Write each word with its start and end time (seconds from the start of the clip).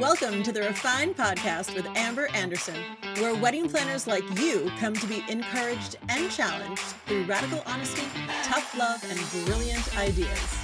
Welcome 0.00 0.42
to 0.44 0.50
the 0.50 0.62
Refined 0.62 1.14
Podcast 1.14 1.74
with 1.74 1.84
Amber 1.94 2.28
Anderson, 2.28 2.74
where 3.18 3.34
wedding 3.34 3.68
planners 3.68 4.06
like 4.06 4.24
you 4.40 4.72
come 4.78 4.94
to 4.94 5.06
be 5.06 5.22
encouraged 5.28 5.96
and 6.08 6.30
challenged 6.30 6.80
through 7.04 7.24
radical 7.24 7.62
honesty, 7.66 8.06
tough 8.42 8.74
love, 8.78 9.04
and 9.10 9.44
brilliant 9.44 9.98
ideas. 9.98 10.58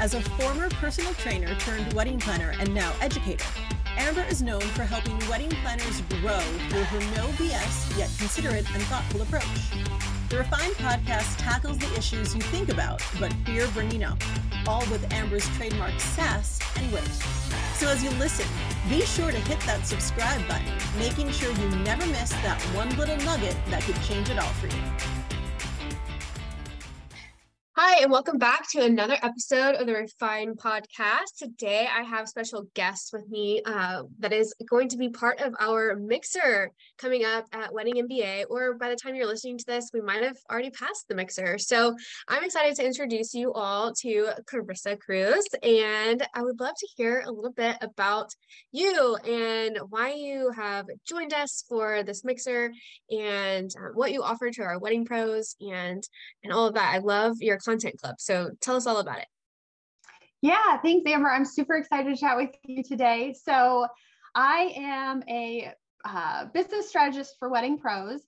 As 0.00 0.12
a 0.12 0.20
former 0.20 0.68
personal 0.68 1.14
trainer 1.14 1.54
turned 1.54 1.94
wedding 1.94 2.18
planner 2.20 2.52
and 2.60 2.74
now 2.74 2.92
educator, 3.00 3.46
Amber 3.96 4.24
is 4.28 4.42
known 4.42 4.60
for 4.60 4.82
helping 4.82 5.16
wedding 5.28 5.50
planners 5.62 6.00
grow 6.20 6.40
through 6.68 6.82
her 6.82 7.00
no 7.16 7.28
BS 7.38 7.96
yet 7.98 8.10
considerate 8.18 8.68
and 8.74 8.82
thoughtful 8.84 9.22
approach. 9.22 9.70
The 10.28 10.38
Refined 10.38 10.74
Podcast 10.74 11.36
tackles 11.38 11.78
the 11.78 11.96
issues 11.96 12.34
you 12.34 12.40
think 12.40 12.68
about 12.70 13.02
but 13.20 13.32
fear 13.44 13.68
bringing 13.68 14.02
up, 14.02 14.18
all 14.66 14.84
with 14.90 15.12
Amber's 15.12 15.48
trademark 15.56 15.98
sass 16.00 16.58
and 16.76 16.92
wit. 16.92 17.04
So 17.74 17.88
as 17.88 18.02
you 18.02 18.10
listen, 18.10 18.46
be 18.88 19.02
sure 19.02 19.30
to 19.30 19.38
hit 19.38 19.60
that 19.60 19.86
subscribe 19.86 20.46
button, 20.48 20.72
making 20.98 21.30
sure 21.30 21.52
you 21.52 21.68
never 21.84 22.04
miss 22.06 22.30
that 22.42 22.60
one 22.74 22.90
little 22.96 23.16
nugget 23.18 23.56
that 23.70 23.82
could 23.82 24.00
change 24.02 24.28
it 24.28 24.38
all 24.38 24.52
for 24.54 24.66
you. 24.66 25.13
Hi, 27.76 28.02
and 28.02 28.12
welcome 28.12 28.38
back 28.38 28.70
to 28.70 28.84
another 28.84 29.16
episode 29.20 29.74
of 29.74 29.88
the 29.88 29.94
Refine 29.94 30.54
Podcast. 30.54 31.34
Today, 31.36 31.88
I 31.92 32.04
have 32.04 32.28
special 32.28 32.66
guests 32.74 33.12
with 33.12 33.28
me 33.28 33.62
uh, 33.66 34.04
that 34.20 34.32
is 34.32 34.54
going 34.70 34.88
to 34.90 34.96
be 34.96 35.08
part 35.08 35.40
of 35.40 35.56
our 35.58 35.96
mixer 35.96 36.70
coming 36.98 37.24
up 37.24 37.46
at 37.52 37.74
Wedding 37.74 37.96
MBA. 37.96 38.44
Or 38.48 38.74
by 38.74 38.90
the 38.90 38.94
time 38.94 39.16
you're 39.16 39.26
listening 39.26 39.58
to 39.58 39.64
this, 39.66 39.90
we 39.92 40.00
might 40.00 40.22
have 40.22 40.36
already 40.48 40.70
passed 40.70 41.08
the 41.08 41.16
mixer. 41.16 41.58
So 41.58 41.96
I'm 42.28 42.44
excited 42.44 42.76
to 42.76 42.86
introduce 42.86 43.34
you 43.34 43.52
all 43.52 43.92
to 44.02 44.28
Carissa 44.48 44.96
Kruse, 44.96 45.48
and 45.64 46.24
I 46.32 46.44
would 46.44 46.60
love 46.60 46.76
to 46.78 46.88
hear 46.96 47.24
a 47.26 47.32
little 47.32 47.50
bit 47.50 47.76
about 47.80 48.30
you 48.70 49.16
and 49.16 49.80
why 49.88 50.12
you 50.12 50.52
have 50.54 50.86
joined 51.08 51.34
us 51.34 51.64
for 51.68 52.04
this 52.04 52.22
mixer 52.22 52.72
and 53.10 53.68
uh, 53.76 53.88
what 53.94 54.12
you 54.12 54.22
offer 54.22 54.48
to 54.50 54.62
our 54.62 54.78
wedding 54.78 55.04
pros 55.04 55.56
and 55.60 56.04
and 56.44 56.52
all 56.52 56.68
of 56.68 56.74
that. 56.74 56.94
I 56.94 56.98
love 56.98 57.38
your 57.40 57.58
content 57.64 57.98
club. 58.00 58.16
So 58.18 58.50
tell 58.60 58.76
us 58.76 58.86
all 58.86 58.98
about 58.98 59.18
it. 59.18 59.26
Yeah, 60.42 60.78
thanks, 60.82 61.10
Amber. 61.10 61.30
I'm 61.30 61.44
super 61.46 61.74
excited 61.76 62.14
to 62.14 62.20
chat 62.20 62.36
with 62.36 62.50
you 62.64 62.82
today. 62.82 63.34
So, 63.44 63.86
I 64.34 64.74
am 64.76 65.22
a 65.28 65.72
uh, 66.04 66.46
business 66.52 66.88
strategist 66.88 67.36
for 67.38 67.48
Wedding 67.48 67.78
Pros, 67.78 68.20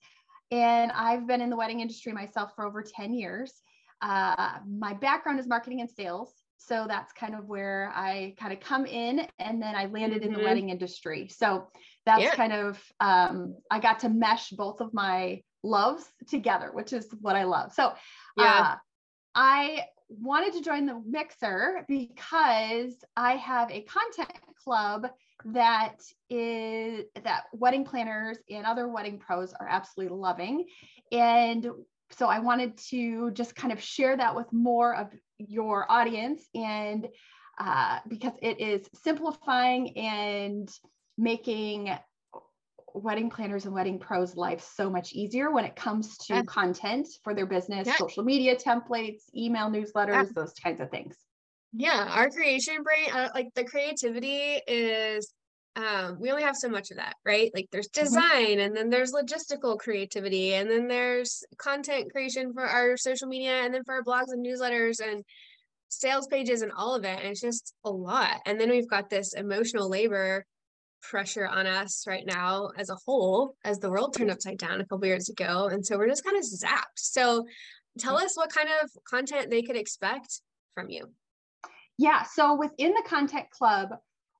and 0.49 0.91
I've 0.93 1.27
been 1.27 1.41
in 1.41 1.49
the 1.49 1.55
wedding 1.55 1.81
industry 1.81 2.13
myself 2.13 2.53
for 2.55 2.65
over 2.65 2.81
10 2.81 3.13
years. 3.13 3.53
Uh, 4.01 4.53
my 4.67 4.93
background 4.93 5.39
is 5.39 5.47
marketing 5.47 5.81
and 5.81 5.89
sales. 5.89 6.33
So 6.57 6.85
that's 6.87 7.13
kind 7.13 7.35
of 7.35 7.45
where 7.45 7.91
I 7.95 8.33
kind 8.39 8.51
of 8.51 8.59
come 8.59 8.85
in, 8.85 9.27
and 9.37 9.61
then 9.61 9.75
I 9.75 9.85
landed 9.85 10.23
in 10.23 10.31
mm-hmm. 10.31 10.39
the 10.39 10.43
wedding 10.43 10.69
industry. 10.69 11.29
So 11.29 11.67
that's 12.05 12.23
yeah. 12.23 12.35
kind 12.35 12.51
of 12.51 12.81
um, 12.99 13.55
I 13.69 13.79
got 13.79 13.99
to 13.99 14.09
mesh 14.09 14.49
both 14.49 14.81
of 14.81 14.93
my 14.93 15.41
loves 15.63 16.05
together, 16.27 16.71
which 16.73 16.93
is 16.93 17.07
what 17.21 17.35
I 17.35 17.43
love. 17.43 17.73
So 17.73 17.93
yeah. 18.37 18.71
Uh, 18.73 18.75
I 19.37 19.85
wanted 20.09 20.53
to 20.53 20.61
join 20.63 20.87
the 20.87 20.99
mixer 21.05 21.85
because 21.87 22.95
I 23.15 23.33
have 23.33 23.69
a 23.69 23.81
content 23.81 24.31
club 24.63 25.05
that 25.45 25.97
is 26.31 27.05
that 27.23 27.43
wedding 27.53 27.85
planners 27.85 28.39
and 28.49 28.65
other 28.65 28.87
wedding 28.87 29.19
pros 29.19 29.53
are 29.53 29.67
absolutely 29.69 30.17
loving. 30.17 30.65
And 31.11 31.69
so 32.09 32.25
I 32.25 32.39
wanted 32.39 32.79
to 32.89 33.29
just 33.29 33.55
kind 33.55 33.71
of 33.71 33.79
share 33.79 34.17
that 34.17 34.35
with 34.35 34.51
more 34.51 34.95
of 34.95 35.11
your 35.37 35.85
audience 35.91 36.43
and 36.55 37.07
uh, 37.59 37.99
because 38.07 38.33
it 38.41 38.59
is 38.59 38.89
simplifying 39.03 39.95
and 39.99 40.67
making 41.15 41.95
wedding 43.03 43.29
planners 43.29 43.65
and 43.65 43.73
wedding 43.73 43.99
pros 43.99 44.35
life 44.35 44.65
so 44.75 44.89
much 44.89 45.13
easier 45.13 45.51
when 45.51 45.65
it 45.65 45.75
comes 45.75 46.17
to 46.17 46.35
yeah. 46.35 46.41
content 46.43 47.07
for 47.23 47.33
their 47.33 47.45
business, 47.45 47.87
yeah. 47.87 47.95
social 47.97 48.23
media 48.23 48.55
templates, 48.55 49.23
email 49.35 49.69
newsletters, 49.69 50.09
yeah. 50.09 50.23
those 50.35 50.53
kinds 50.53 50.81
of 50.81 50.89
things. 50.89 51.15
Yeah, 51.73 52.07
our 52.09 52.29
creation 52.29 52.83
brain, 52.83 53.11
uh, 53.13 53.29
like 53.35 53.49
the 53.55 53.63
creativity 53.63 54.61
is 54.67 55.33
um, 55.77 56.17
we 56.19 56.31
only 56.31 56.43
have 56.43 56.55
so 56.55 56.69
much 56.69 56.89
of 56.89 56.97
that, 56.97 57.15
right? 57.23 57.51
Like 57.53 57.67
there's 57.71 57.87
mm-hmm. 57.89 58.05
design 58.05 58.45
mm-hmm. 58.47 58.59
and 58.61 58.75
then 58.75 58.89
there's 58.89 59.13
logistical 59.13 59.77
creativity 59.77 60.55
and 60.55 60.69
then 60.69 60.87
there's 60.87 61.43
content 61.57 62.11
creation 62.11 62.51
for 62.53 62.65
our 62.65 62.97
social 62.97 63.27
media 63.27 63.63
and 63.63 63.73
then 63.73 63.83
for 63.83 63.95
our 63.95 64.03
blogs 64.03 64.31
and 64.31 64.43
newsletters 64.43 64.99
and 64.99 65.23
sales 65.89 66.27
pages 66.27 66.63
and 66.63 66.71
all 66.75 66.95
of 66.95 67.03
it. 67.03 67.19
And 67.19 67.27
it's 67.27 67.41
just 67.41 67.73
a 67.85 67.91
lot. 67.91 68.41
And 68.47 68.59
then 68.59 68.69
we've 68.71 68.89
got 68.89 69.09
this 69.09 69.33
emotional 69.33 69.87
labor 69.87 70.45
pressure 71.09 71.47
on 71.47 71.67
us 71.67 72.05
right 72.07 72.25
now 72.25 72.69
as 72.77 72.89
a 72.89 72.97
whole 73.05 73.55
as 73.63 73.79
the 73.79 73.89
world 73.89 74.13
turned 74.15 74.31
upside 74.31 74.57
down 74.57 74.81
a 74.81 74.85
couple 74.85 75.05
years 75.05 75.29
ago 75.29 75.69
and 75.71 75.85
so 75.85 75.97
we're 75.97 76.07
just 76.07 76.23
kind 76.23 76.37
of 76.37 76.43
zapped. 76.43 76.97
So 76.97 77.45
tell 77.99 78.17
us 78.17 78.35
what 78.35 78.53
kind 78.53 78.69
of 78.81 78.89
content 79.09 79.49
they 79.49 79.61
could 79.61 79.75
expect 79.75 80.41
from 80.73 80.89
you. 80.89 81.09
Yeah 81.97 82.23
so 82.23 82.55
within 82.55 82.93
the 82.93 83.03
content 83.07 83.49
club 83.49 83.89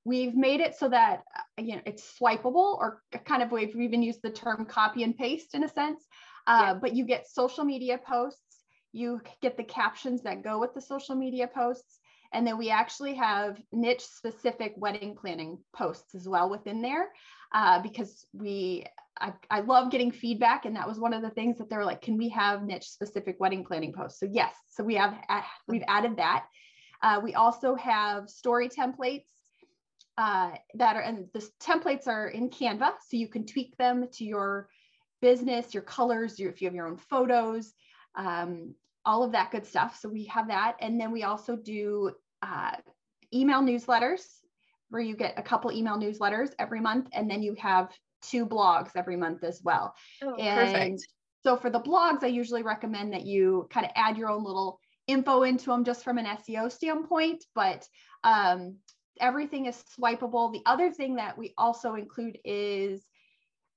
we've 0.05 0.35
made 0.35 0.61
it 0.61 0.75
so 0.75 0.89
that 0.89 1.23
uh, 1.35 1.61
you 1.61 1.75
know 1.75 1.81
it's 1.85 2.17
swipeable 2.19 2.77
or 2.77 3.01
kind 3.25 3.43
of 3.43 3.51
we've 3.51 3.75
even 3.75 4.01
used 4.01 4.21
the 4.21 4.29
term 4.29 4.65
copy 4.65 5.03
and 5.03 5.17
paste 5.17 5.53
in 5.53 5.63
a 5.63 5.69
sense. 5.69 6.03
Uh, 6.45 6.61
yeah. 6.67 6.73
but 6.75 6.95
you 6.95 7.03
get 7.05 7.27
social 7.27 7.65
media 7.65 7.97
posts 7.97 8.41
you 8.93 9.21
get 9.41 9.57
the 9.57 9.63
captions 9.63 10.23
that 10.23 10.43
go 10.43 10.59
with 10.59 10.73
the 10.73 10.81
social 10.81 11.15
media 11.15 11.47
posts 11.47 11.99
and 12.33 12.45
then 12.45 12.57
we 12.57 12.69
actually 12.69 13.15
have 13.15 13.61
niche 13.71 14.03
specific 14.03 14.73
wedding 14.77 15.15
planning 15.15 15.59
posts 15.75 16.15
as 16.15 16.27
well 16.27 16.49
within 16.49 16.81
there 16.81 17.09
uh, 17.53 17.81
because 17.81 18.25
we, 18.33 18.85
I, 19.19 19.33
I 19.49 19.61
love 19.61 19.91
getting 19.91 20.11
feedback. 20.11 20.65
And 20.65 20.75
that 20.75 20.87
was 20.87 20.99
one 20.99 21.13
of 21.13 21.21
the 21.21 21.29
things 21.29 21.57
that 21.57 21.69
they're 21.69 21.85
like, 21.85 22.01
can 22.01 22.17
we 22.17 22.29
have 22.29 22.63
niche 22.63 22.87
specific 22.87 23.37
wedding 23.39 23.63
planning 23.63 23.93
posts? 23.93 24.19
So 24.19 24.27
yes, 24.31 24.53
so 24.69 24.83
we 24.83 24.95
have, 24.95 25.15
we've 25.67 25.83
added 25.87 26.17
that. 26.17 26.45
Uh, 27.01 27.19
we 27.23 27.35
also 27.35 27.75
have 27.75 28.29
story 28.29 28.69
templates 28.69 29.25
uh, 30.17 30.51
that 30.75 30.95
are, 30.95 31.01
and 31.01 31.27
the 31.33 31.47
templates 31.61 32.07
are 32.07 32.27
in 32.27 32.49
Canva. 32.49 32.93
So 33.07 33.17
you 33.17 33.27
can 33.27 33.45
tweak 33.45 33.77
them 33.77 34.07
to 34.13 34.25
your 34.25 34.67
business, 35.21 35.73
your 35.73 35.83
colors, 35.83 36.39
your, 36.39 36.49
if 36.51 36.61
you 36.61 36.67
have 36.67 36.75
your 36.75 36.87
own 36.87 36.97
photos, 36.97 37.73
um, 38.15 38.73
all 39.07 39.23
of 39.23 39.31
that 39.31 39.49
good 39.51 39.65
stuff. 39.65 39.97
So 39.99 40.09
we 40.09 40.25
have 40.25 40.49
that. 40.49 40.75
And 40.81 40.99
then 40.99 41.11
we 41.11 41.23
also 41.23 41.55
do 41.55 42.11
uh, 42.43 42.75
email 43.33 43.61
newsletters 43.61 44.21
where 44.89 45.01
you 45.01 45.15
get 45.15 45.33
a 45.37 45.41
couple 45.41 45.71
email 45.71 45.97
newsletters 45.97 46.49
every 46.59 46.81
month. 46.81 47.07
And 47.13 47.31
then 47.31 47.41
you 47.41 47.55
have 47.55 47.89
two 48.21 48.45
blogs 48.45 48.91
every 48.95 49.15
month 49.15 49.43
as 49.45 49.61
well. 49.63 49.95
Oh, 50.21 50.35
and 50.35 50.73
perfect. 50.73 51.07
so 51.41 51.55
for 51.55 51.69
the 51.69 51.79
blogs, 51.79 52.21
I 52.21 52.27
usually 52.27 52.63
recommend 52.63 53.13
that 53.13 53.25
you 53.25 53.67
kind 53.71 53.85
of 53.85 53.93
add 53.95 54.17
your 54.17 54.29
own 54.29 54.43
little 54.43 54.79
info 55.07 55.43
into 55.43 55.67
them 55.67 55.85
just 55.85 56.03
from 56.03 56.17
an 56.17 56.25
SEO 56.25 56.69
standpoint. 56.69 57.45
But 57.55 57.87
um, 58.25 58.75
everything 59.21 59.67
is 59.67 59.81
swipeable. 59.97 60.51
The 60.51 60.63
other 60.65 60.91
thing 60.91 61.15
that 61.15 61.37
we 61.37 61.53
also 61.57 61.95
include 61.95 62.39
is 62.43 63.05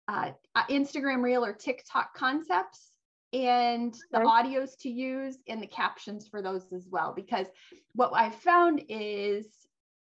uh, 0.08 0.32
Instagram 0.68 1.22
Reel 1.22 1.44
or 1.44 1.52
TikTok 1.52 2.14
concepts 2.16 2.89
and 3.32 3.94
the 4.10 4.18
audios 4.18 4.70
to 4.80 4.88
use 4.88 5.38
and 5.48 5.62
the 5.62 5.66
captions 5.66 6.26
for 6.26 6.42
those 6.42 6.66
as 6.72 6.86
well. 6.90 7.12
Because 7.14 7.46
what 7.94 8.12
I've 8.14 8.34
found 8.34 8.82
is 8.88 9.46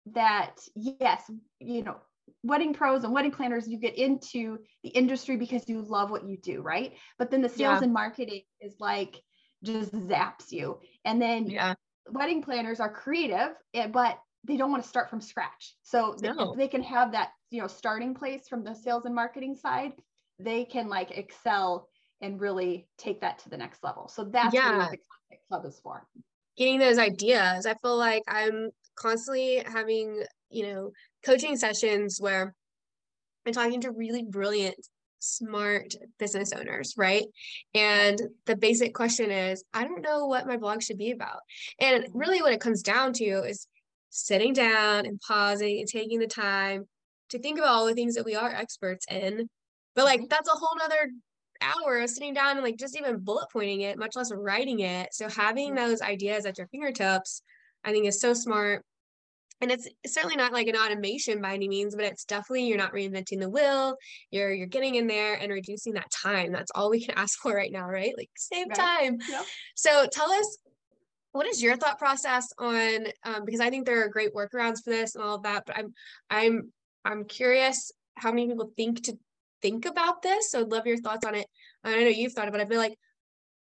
that, 0.06 0.56
yes, 0.74 1.30
you 1.58 1.82
know, 1.82 1.96
wedding 2.42 2.72
pros 2.72 3.04
and 3.04 3.12
wedding 3.12 3.30
planners, 3.30 3.68
you 3.68 3.78
get 3.78 3.96
into 3.96 4.58
the 4.82 4.90
industry 4.90 5.36
because 5.36 5.68
you 5.68 5.82
love 5.82 6.10
what 6.10 6.26
you 6.26 6.38
do, 6.38 6.62
right? 6.62 6.94
But 7.18 7.30
then 7.30 7.42
the 7.42 7.48
sales 7.48 7.80
yeah. 7.80 7.84
and 7.84 7.92
marketing 7.92 8.42
is 8.60 8.74
like 8.80 9.20
just 9.62 9.92
zaps 9.92 10.50
you. 10.50 10.80
And 11.04 11.20
then 11.20 11.46
yeah. 11.50 11.74
wedding 12.08 12.42
planners 12.42 12.80
are 12.80 12.90
creative, 12.90 13.50
eh, 13.74 13.88
but 13.88 14.18
they 14.44 14.56
don't 14.56 14.70
want 14.70 14.82
to 14.82 14.88
start 14.88 15.10
from 15.10 15.20
scratch. 15.20 15.74
So 15.82 16.16
no. 16.22 16.54
they, 16.54 16.64
they 16.64 16.68
can 16.68 16.82
have 16.82 17.12
that, 17.12 17.30
you 17.50 17.60
know, 17.60 17.66
starting 17.66 18.14
place 18.14 18.48
from 18.48 18.64
the 18.64 18.74
sales 18.74 19.04
and 19.04 19.14
marketing 19.14 19.54
side. 19.54 19.92
They 20.38 20.64
can 20.64 20.88
like 20.88 21.10
excel 21.10 21.89
and 22.20 22.40
really 22.40 22.86
take 22.98 23.20
that 23.20 23.38
to 23.40 23.48
the 23.48 23.56
next 23.56 23.82
level. 23.82 24.08
So 24.08 24.24
that's 24.24 24.54
yeah. 24.54 24.78
what 24.78 24.90
the 24.90 24.98
content 24.98 25.48
club 25.48 25.64
is 25.66 25.80
for. 25.82 26.06
Getting 26.56 26.78
those 26.78 26.98
ideas. 26.98 27.66
I 27.66 27.74
feel 27.74 27.96
like 27.96 28.22
I'm 28.28 28.70
constantly 28.96 29.62
having, 29.66 30.22
you 30.50 30.66
know, 30.66 30.90
coaching 31.24 31.56
sessions 31.56 32.18
where 32.20 32.54
I'm 33.46 33.52
talking 33.52 33.80
to 33.82 33.90
really 33.90 34.22
brilliant, 34.22 34.76
smart 35.20 35.94
business 36.18 36.52
owners, 36.52 36.94
right? 36.96 37.24
And 37.74 38.20
the 38.46 38.56
basic 38.56 38.94
question 38.94 39.30
is, 39.30 39.64
I 39.72 39.84
don't 39.84 40.02
know 40.02 40.26
what 40.26 40.46
my 40.46 40.56
blog 40.56 40.82
should 40.82 40.98
be 40.98 41.12
about. 41.12 41.40
And 41.78 42.06
really 42.12 42.42
what 42.42 42.52
it 42.52 42.60
comes 42.60 42.82
down 42.82 43.14
to 43.14 43.24
is 43.24 43.66
sitting 44.10 44.52
down 44.52 45.06
and 45.06 45.20
pausing 45.20 45.78
and 45.78 45.88
taking 45.88 46.18
the 46.18 46.26
time 46.26 46.84
to 47.30 47.38
think 47.38 47.58
about 47.58 47.70
all 47.70 47.86
the 47.86 47.94
things 47.94 48.14
that 48.16 48.24
we 48.24 48.34
are 48.34 48.50
experts 48.50 49.06
in. 49.08 49.48
But 49.94 50.04
like 50.04 50.20
mm-hmm. 50.20 50.26
that's 50.28 50.48
a 50.48 50.56
whole 50.56 50.76
nother 50.78 51.10
hour 51.62 52.00
of 52.00 52.10
sitting 52.10 52.34
down 52.34 52.56
and 52.56 52.62
like 52.62 52.76
just 52.76 52.98
even 52.98 53.18
bullet 53.18 53.46
pointing 53.52 53.82
it, 53.82 53.98
much 53.98 54.16
less 54.16 54.32
writing 54.32 54.80
it. 54.80 55.12
So 55.12 55.28
having 55.28 55.74
those 55.74 56.02
ideas 56.02 56.46
at 56.46 56.58
your 56.58 56.66
fingertips, 56.68 57.42
I 57.84 57.92
think 57.92 58.06
is 58.06 58.20
so 58.20 58.34
smart. 58.34 58.84
and 59.60 59.70
it's 59.70 59.88
certainly 60.06 60.36
not 60.36 60.52
like 60.52 60.68
an 60.68 60.76
automation 60.76 61.40
by 61.40 61.54
any 61.54 61.68
means 61.68 61.94
but 61.94 62.04
it's 62.04 62.24
definitely 62.24 62.66
you're 62.66 62.78
not 62.78 62.92
reinventing 62.92 63.40
the 63.40 63.48
wheel 63.50 63.96
you're 64.30 64.52
you're 64.52 64.66
getting 64.66 64.94
in 64.94 65.06
there 65.06 65.34
and 65.34 65.52
reducing 65.52 65.94
that 65.94 66.10
time 66.10 66.50
that's 66.52 66.70
all 66.74 66.90
we 66.90 67.04
can 67.04 67.14
ask 67.18 67.38
for 67.40 67.54
right 67.54 67.72
now 67.72 67.86
right 67.86 68.14
like 68.16 68.30
save 68.36 68.66
right. 68.68 68.76
time 68.76 69.18
yep. 69.28 69.44
so 69.74 70.06
tell 70.10 70.30
us 70.30 70.58
what 71.32 71.46
is 71.46 71.62
your 71.62 71.76
thought 71.76 71.98
process 71.98 72.48
on 72.58 73.06
um, 73.24 73.44
because 73.44 73.60
i 73.60 73.70
think 73.70 73.84
there 73.86 74.02
are 74.04 74.08
great 74.08 74.34
workarounds 74.34 74.82
for 74.82 74.90
this 74.90 75.14
and 75.14 75.22
all 75.22 75.36
of 75.36 75.42
that 75.42 75.64
but 75.66 75.76
i'm 75.78 75.92
i'm 76.30 76.72
i'm 77.04 77.24
curious 77.24 77.92
how 78.16 78.30
many 78.30 78.48
people 78.48 78.72
think 78.76 79.04
to 79.04 79.18
think 79.62 79.84
about 79.84 80.22
this 80.22 80.50
so 80.50 80.60
i'd 80.60 80.70
love 80.70 80.86
your 80.86 80.98
thoughts 80.98 81.26
on 81.26 81.34
it 81.34 81.46
i 81.84 81.90
know 81.90 82.08
you've 82.08 82.32
thought 82.32 82.48
about 82.48 82.60
it 82.60 82.68
but 82.68 82.78
like 82.78 82.96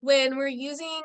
when 0.02 0.36
we're 0.36 0.48
using 0.48 1.02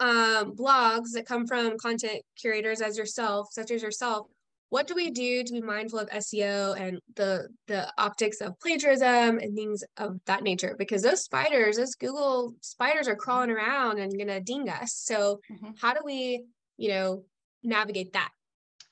um, 0.00 0.54
blogs 0.54 1.12
that 1.14 1.26
come 1.26 1.46
from 1.46 1.78
content 1.78 2.22
curators 2.40 2.80
as 2.80 2.96
yourself, 2.96 3.48
such 3.52 3.70
as 3.70 3.82
yourself, 3.82 4.28
what 4.70 4.86
do 4.86 4.94
we 4.94 5.10
do 5.10 5.42
to 5.42 5.52
be 5.52 5.62
mindful 5.62 5.98
of 5.98 6.10
SEO 6.10 6.78
and 6.78 7.00
the 7.16 7.48
the 7.68 7.90
optics 7.96 8.42
of 8.42 8.58
plagiarism 8.60 9.38
and 9.38 9.56
things 9.56 9.82
of 9.96 10.20
that 10.26 10.42
nature? 10.42 10.76
Because 10.78 11.02
those 11.02 11.24
spiders, 11.24 11.76
those 11.76 11.94
Google 11.94 12.54
spiders 12.60 13.08
are 13.08 13.16
crawling 13.16 13.50
around 13.50 13.98
and 13.98 14.16
gonna 14.16 14.40
ding 14.40 14.68
us. 14.68 14.92
So 14.92 15.40
mm-hmm. 15.50 15.70
how 15.80 15.94
do 15.94 16.00
we, 16.04 16.44
you 16.76 16.90
know, 16.90 17.24
navigate 17.62 18.12
that? 18.12 18.30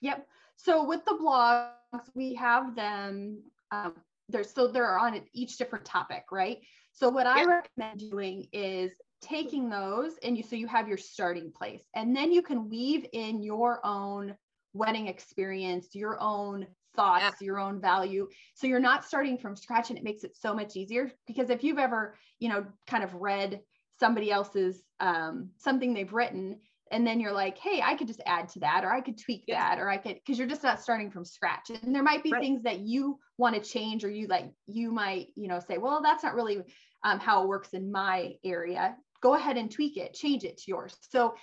Yep. 0.01 0.27
So 0.57 0.85
with 0.85 1.05
the 1.05 1.13
blogs, 1.13 2.09
we 2.15 2.35
have 2.35 2.75
them. 2.75 3.43
Um, 3.71 3.95
they're 4.29 4.45
so 4.45 4.69
they're 4.69 4.99
on 4.99 5.21
each 5.33 5.57
different 5.57 5.85
topic, 5.85 6.25
right? 6.33 6.59
So 6.93 7.09
what 7.09 7.27
I 7.27 7.45
recommend 7.45 8.11
doing 8.11 8.47
is 8.53 8.91
taking 9.23 9.69
those 9.69 10.13
and 10.23 10.37
you 10.37 10.43
so 10.43 10.57
you 10.57 10.67
have 10.67 10.89
your 10.89 10.99
starting 10.99 11.51
place 11.51 11.85
and 11.95 12.15
then 12.15 12.33
you 12.33 12.43
can 12.43 12.69
weave 12.69 13.07
in 13.13 13.43
your 13.43 13.85
own 13.85 14.35
wedding 14.75 15.09
experience 15.09 15.95
your 15.95 16.21
own 16.21 16.67
thoughts 16.95 17.37
yeah. 17.41 17.47
your 17.47 17.59
own 17.59 17.81
value 17.81 18.29
so 18.55 18.67
you're 18.67 18.79
not 18.79 19.05
starting 19.05 19.39
from 19.39 19.57
scratch 19.57 19.89
and 19.89 19.99
it 19.99 20.05
makes 20.05 20.23
it 20.23 20.37
so 20.37 20.55
much 20.55 20.77
easier 20.77 21.11
because 21.27 21.49
if 21.49 21.65
you've 21.65 21.79
ever 21.79 22.15
you 22.41 22.49
know 22.49 22.65
kind 22.87 23.03
of 23.03 23.15
read 23.15 23.61
somebody 23.99 24.31
else's 24.31 24.83
um, 25.01 25.49
something 25.57 25.95
they've 25.95 26.13
written 26.13 26.59
and 26.93 27.07
then 27.07 27.19
you're 27.21 27.33
like 27.33 27.59
hey 27.59 27.83
i 27.85 27.95
could 27.95 28.07
just 28.07 28.23
add 28.27 28.49
to 28.49 28.61
that 28.61 28.85
or 28.85 28.93
i 28.93 29.01
could 29.01 29.19
tweak 29.19 29.45
yeah. 29.47 29.75
that 29.75 29.81
or 29.81 29.89
i 29.89 29.97
could 29.97 30.15
because 30.15 30.39
you're 30.39 30.49
just 30.49 30.63
not 30.63 30.81
starting 30.81 31.11
from 31.11 31.25
scratch 31.25 31.71
and 31.71 31.95
there 31.95 32.03
might 32.03 32.23
be 32.23 32.33
right. 32.33 32.41
things 32.41 32.63
that 32.63 32.81
you 32.81 33.19
want 33.39 33.55
to 33.55 33.61
change 33.61 34.05
or 34.05 34.11
you 34.11 34.27
like 34.27 34.51
you 34.67 34.91
might 34.91 35.29
you 35.35 35.49
know 35.49 35.61
say 35.61 35.79
well 35.79 36.01
that's 36.03 36.23
not 36.23 36.35
really 36.35 36.63
um, 37.05 37.21
how 37.21 37.43
it 37.43 37.49
works 37.49 37.71
in 37.71 37.93
my 37.93 38.33
area 38.45 38.97
go 39.27 39.35
ahead 39.35 39.57
and 39.57 39.71
tweak 39.71 39.97
it, 39.97 40.15
change 40.15 40.45
it 40.45 40.57
to 40.59 40.65
yours. 40.69 40.97
So 41.11 41.35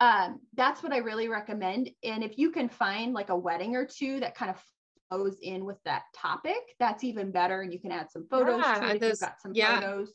um, 0.00 0.40
that's 0.54 0.82
what 0.82 0.92
I 0.92 0.98
really 0.98 1.28
recommend. 1.28 1.90
And 2.02 2.24
if 2.24 2.38
you 2.38 2.50
can 2.50 2.68
find 2.68 3.12
like 3.12 3.28
a 3.28 3.36
wedding 3.36 3.76
or 3.76 3.86
two 3.86 4.20
that 4.20 4.34
kind 4.34 4.50
of 4.50 4.62
flows 5.08 5.36
in 5.42 5.64
with 5.64 5.78
that 5.84 6.02
topic, 6.14 6.56
that's 6.80 7.04
even 7.04 7.30
better. 7.30 7.60
And 7.60 7.72
you 7.72 7.78
can 7.78 7.92
add 7.92 8.10
some 8.10 8.26
photos 8.30 8.62
yeah, 8.64 8.80
to 8.80 8.94
it. 8.94 9.00
Those, 9.00 9.10
you've 9.10 9.20
got 9.20 9.40
some 9.40 9.52
yeah. 9.54 9.80
photos. 9.80 10.12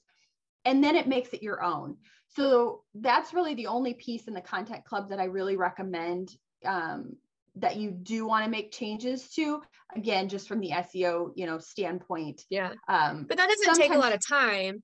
And 0.66 0.84
then 0.84 0.96
it 0.96 1.08
makes 1.08 1.34
it 1.34 1.44
your 1.44 1.64
own. 1.64 1.98
So 2.28 2.84
that's 2.96 3.34
really 3.34 3.56
the 3.56 3.68
only 3.68 3.94
piece 3.94 4.28
in 4.28 4.34
the 4.34 4.42
content 4.42 4.86
club 4.86 5.10
that 5.10 5.20
I 5.20 5.26
really 5.26 5.58
recommend 5.58 6.36
um, 6.66 7.16
that 7.56 7.76
you 7.76 7.92
do 7.92 8.26
want 8.26 8.46
to 8.46 8.52
make 8.52 8.72
changes 8.72 9.30
to. 9.36 9.62
Again, 9.96 10.30
just 10.30 10.48
from 10.48 10.62
the 10.62 10.70
SEO, 10.70 11.32
you 11.36 11.46
know, 11.46 11.58
standpoint. 11.58 12.46
Yeah. 12.50 12.74
Um, 12.88 13.26
but 13.28 13.38
that 13.38 13.50
doesn't 13.50 13.76
take 13.76 13.94
a 13.94 13.98
lot 13.98 14.14
of 14.14 14.20
time 14.26 14.82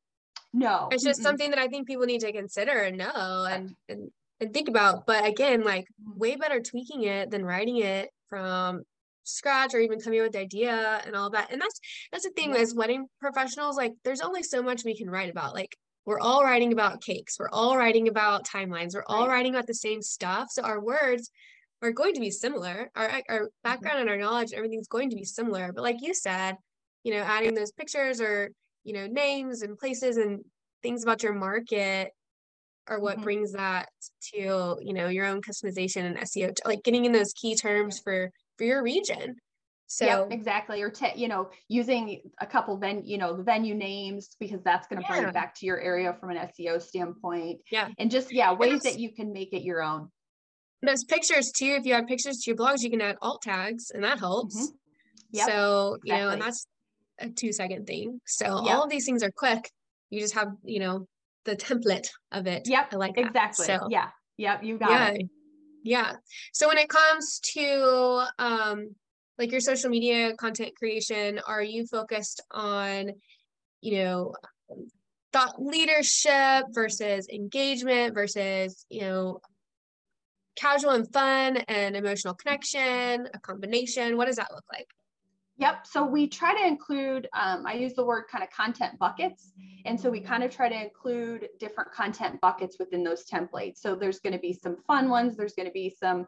no. 0.53 0.88
It's 0.91 1.03
just 1.03 1.19
mm 1.19 1.24
something 1.24 1.50
that 1.50 1.59
I 1.59 1.68
think 1.68 1.88
people 1.88 2.06
need 2.06 2.21
to 2.21 2.31
consider 2.31 2.79
and 2.79 2.97
know 2.97 3.45
and, 3.50 3.75
and 3.89 4.09
and 4.39 4.53
think 4.53 4.69
about. 4.69 5.06
But 5.06 5.25
again, 5.25 5.63
like 5.63 5.85
mm-hmm. 5.85 6.19
way 6.19 6.35
better 6.35 6.62
tweaking 6.62 7.03
it 7.03 7.31
than 7.31 7.44
writing 7.44 7.77
it 7.77 8.09
from 8.29 8.83
scratch 9.27 9.74
or 9.74 9.79
even 9.79 10.00
coming 10.00 10.19
up 10.19 10.25
with 10.25 10.33
the 10.33 10.39
idea 10.39 11.01
and 11.06 11.15
all 11.15 11.29
that. 11.31 11.51
And 11.51 11.62
that's 11.62 11.79
that's 12.12 12.24
the 12.24 12.31
thing 12.31 12.56
as 12.56 12.74
wedding 12.74 13.06
professionals, 13.19 13.77
like 13.77 13.94
there's 14.03 14.21
only 14.21 14.44
so 14.44 14.62
much 14.62 14.83
we 14.83 14.97
can 14.97 15.09
write 15.09 15.29
about. 15.29 15.53
Like 15.53 15.75
we're 16.06 16.19
all 16.19 16.44
writing 16.44 16.74
about 16.74 17.01
cakes, 17.01 17.38
we're 17.39 17.50
all 17.50 17.77
writing 17.77 18.07
about 18.07 18.47
timelines, 18.47 18.94
we're 18.94 19.03
all 19.07 19.27
writing 19.27 19.53
about 19.53 19.68
the 19.68 19.74
same 19.74 20.01
stuff. 20.01 20.47
So 20.51 20.63
our 20.63 20.81
words 20.81 21.29
are 21.81 21.91
going 21.91 22.13
to 22.13 22.19
be 22.19 22.31
similar. 22.31 22.89
Our 22.95 23.21
our 23.29 23.39
mm-hmm. 23.39 23.45
background 23.63 23.95
mm-hmm. 23.95 24.01
and 24.01 24.09
our 24.09 24.18
knowledge, 24.18 24.53
everything's 24.53 24.88
going 24.88 25.09
to 25.09 25.15
be 25.15 25.25
similar. 25.25 25.71
But 25.74 25.83
like 25.83 25.97
you 26.01 26.13
said, 26.13 26.56
you 27.03 27.13
know, 27.13 27.21
adding 27.21 27.53
those 27.53 27.71
pictures 27.71 28.21
or 28.21 28.51
you 28.83 28.94
know 28.94 29.07
names 29.07 29.62
and 29.62 29.77
places 29.77 30.18
and 30.18 30.44
things 30.81 31.03
about 31.03 31.24
your 31.24 31.33
market 31.33 32.12
are 32.88 33.00
what 33.00 33.15
mm-hmm. 33.15 33.24
brings 33.24 33.51
that 33.51 33.89
to 34.33 34.77
you 34.81 34.94
know 34.94 35.07
your 35.09 35.25
own 35.25 35.41
customization 35.41 36.06
and 36.06 36.18
SEO 36.18 36.56
like 36.65 36.83
getting 36.83 37.06
in 37.06 37.12
those 37.12 37.33
key 37.33 37.56
terms 37.56 38.00
for 38.00 38.31
for 38.57 38.65
your 38.65 38.83
region 38.83 39.36
so 39.89 40.06
yep, 40.06 40.27
exactly 40.31 40.81
or 40.81 40.89
te- 40.89 41.13
you 41.15 41.27
know 41.27 41.50
using 41.69 42.19
a 42.42 42.45
couple 42.45 42.77
ven 42.77 43.01
you 43.06 43.18
know 43.18 43.36
the 43.36 43.44
venue 43.44 43.74
names 43.74 44.36
because 44.39 44.62
that's 44.63 44.88
going 44.88 45.01
to 45.01 45.07
yeah. 45.07 45.15
bring 45.15 45.27
it 45.30 45.33
back 45.33 45.56
to 45.56 45.65
your 45.65 45.80
area 45.80 46.15
from 46.19 46.30
an 46.30 46.38
SEO 46.38 46.81
standpoint 46.81 47.59
yeah 47.71 47.88
and 47.98 48.12
just 48.12 48.33
yeah 48.33 48.51
ways 48.54 48.81
that 48.81 49.00
you 49.00 49.13
can 49.13 49.31
make 49.31 49.54
it 49.54 49.62
your 49.62 49.81
own 49.81 50.09
those 50.83 51.06
pictures 51.06 51.51
too 51.51 51.77
if 51.80 51.86
you 51.86 51.94
add 51.94 52.06
pictures 52.06 52.39
to 52.39 52.51
your 52.51 52.57
blogs 52.57 52.81
you 52.83 52.89
can 52.89 53.01
add 53.01 53.15
alt 53.21 53.42
tags 53.42 53.92
and 53.92 54.04
that 54.04 54.19
helps 54.19 54.57
mm-hmm. 54.57 54.75
yep, 55.31 55.48
so 55.48 55.95
exactly. 55.95 56.12
you 56.12 56.18
know 56.18 56.30
and 56.31 56.42
that's 56.42 56.68
a 57.19 57.30
two 57.30 57.51
second 57.51 57.88
thing. 57.88 58.19
So 58.25 58.45
yep. 58.65 58.75
all 58.75 58.83
of 58.83 58.89
these 58.89 59.06
things 59.06 59.24
are 59.24 59.31
quick. 59.31 59.69
You 60.10 60.19
just 60.19 60.33
have, 60.36 60.50
you 60.63 60.80
know, 60.80 61.07
the 61.45 61.56
template 61.56 62.07
of 62.31 62.48
it. 62.48 62.68
Yep. 62.68 62.94
I 62.94 62.95
like 62.95 63.15
that. 63.15 63.27
Exactly. 63.27 63.65
So, 63.65 63.88
yeah. 63.89 64.10
Yep. 64.38 64.63
You 64.63 64.77
got 64.77 64.89
yeah. 64.89 65.07
it. 65.10 65.30
Yeah. 65.83 66.13
So 66.53 66.68
when 66.68 66.77
it 66.77 66.89
comes 66.89 67.39
to 67.53 68.25
um 68.39 68.95
like 69.38 69.51
your 69.51 69.62
social 69.62 69.89
media 69.89 70.33
content 70.35 70.75
creation, 70.75 71.39
are 71.47 71.62
you 71.62 71.85
focused 71.85 72.41
on, 72.51 73.12
you 73.81 74.03
know, 74.03 74.33
thought 75.31 75.62
leadership 75.62 76.65
versus 76.71 77.27
engagement 77.29 78.15
versus, 78.15 78.85
you 78.89 79.01
know, 79.01 79.39
casual 80.56 80.91
and 80.91 81.12
fun 81.13 81.57
and 81.68 81.95
emotional 81.95 82.33
connection, 82.33 83.27
a 83.33 83.39
combination? 83.41 84.18
What 84.18 84.25
does 84.25 84.38
that 84.38 84.51
look 84.51 84.65
like? 84.74 84.88
Yep. 85.59 85.88
So 85.88 86.06
we 86.06 86.27
try 86.27 86.54
to 86.54 86.68
include, 86.68 87.27
um, 87.33 87.65
I 87.65 87.74
use 87.74 87.95
the 87.95 88.06
word 88.06 88.25
kind 88.31 88.44
of 88.44 88.51
content 88.51 88.98
buckets. 89.00 89.54
And 89.86 90.00
so 90.00 90.09
we 90.12 90.19
kind 90.19 90.44
of 90.44 90.51
try 90.51 90.69
to 90.69 90.80
include 90.80 91.50
different 91.59 91.92
content 91.92 92.39
buckets 92.42 92.77
within 92.77 93.04
those 93.04 93.25
templates. 93.25 93.77
So 93.77 93.95
there's 93.95 94.19
going 94.19 94.33
to 94.33 94.39
be 94.39 94.54
some 94.54 94.77
fun 94.86 95.09
ones, 95.09 95.36
there's 95.36 95.54
going 95.54 95.68
to 95.68 95.74
be 95.74 95.89
some 95.89 96.27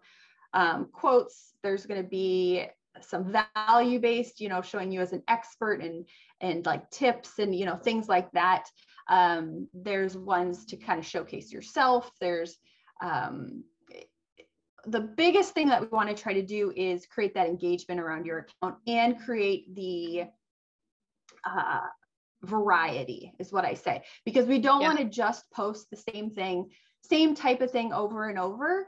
um, 0.54 0.88
quotes, 0.92 1.54
there's 1.62 1.86
going 1.86 2.02
to 2.02 2.08
be 2.08 2.66
some 3.02 3.34
value 3.56 4.00
based, 4.00 4.42
you 4.42 4.50
know, 4.50 4.62
showing 4.62 4.92
you 4.92 5.00
as 5.02 5.14
an 5.14 5.24
expert 5.28 5.82
and 5.82 6.06
and 6.42 6.66
like 6.66 6.90
tips 6.90 7.40
and 7.40 7.54
you 7.56 7.66
know 7.66 7.76
things 7.76 8.10
like 8.10 8.32
that. 8.32 8.66
Um, 9.10 9.68
there's 9.74 10.18
ones 10.18 10.66
to 10.66 10.78
kind 10.78 11.00
of 11.00 11.06
showcase 11.06 11.52
yourself. 11.52 12.12
There's 12.20 12.58
um, 13.02 13.64
the 14.86 15.02
biggest 15.02 15.54
thing 15.54 15.68
that 15.70 15.82
we 15.82 15.88
want 15.88 16.10
to 16.10 16.22
try 16.22 16.34
to 16.34 16.42
do 16.42 16.72
is 16.76 17.06
create 17.06 17.34
that 17.36 17.48
engagement 17.48 18.00
around 18.00 18.26
your 18.26 18.40
account 18.40 18.76
and 18.88 19.20
create 19.20 19.74
the 19.76 20.24
uh, 21.46 21.82
variety 22.44 23.34
is 23.40 23.52
what 23.52 23.66
I 23.66 23.74
say 23.74 24.04
because 24.26 24.46
we 24.46 24.60
don't 24.60 24.82
yeah. 24.82 24.88
want 24.88 25.00
to 25.00 25.06
just 25.06 25.50
post 25.52 25.90
the 25.90 25.98
same 26.12 26.32
thing, 26.32 26.70
same 27.04 27.36
type 27.36 27.62
of 27.62 27.72
thing 27.72 27.94
over 27.94 28.30
and 28.30 28.40
over 28.40 28.88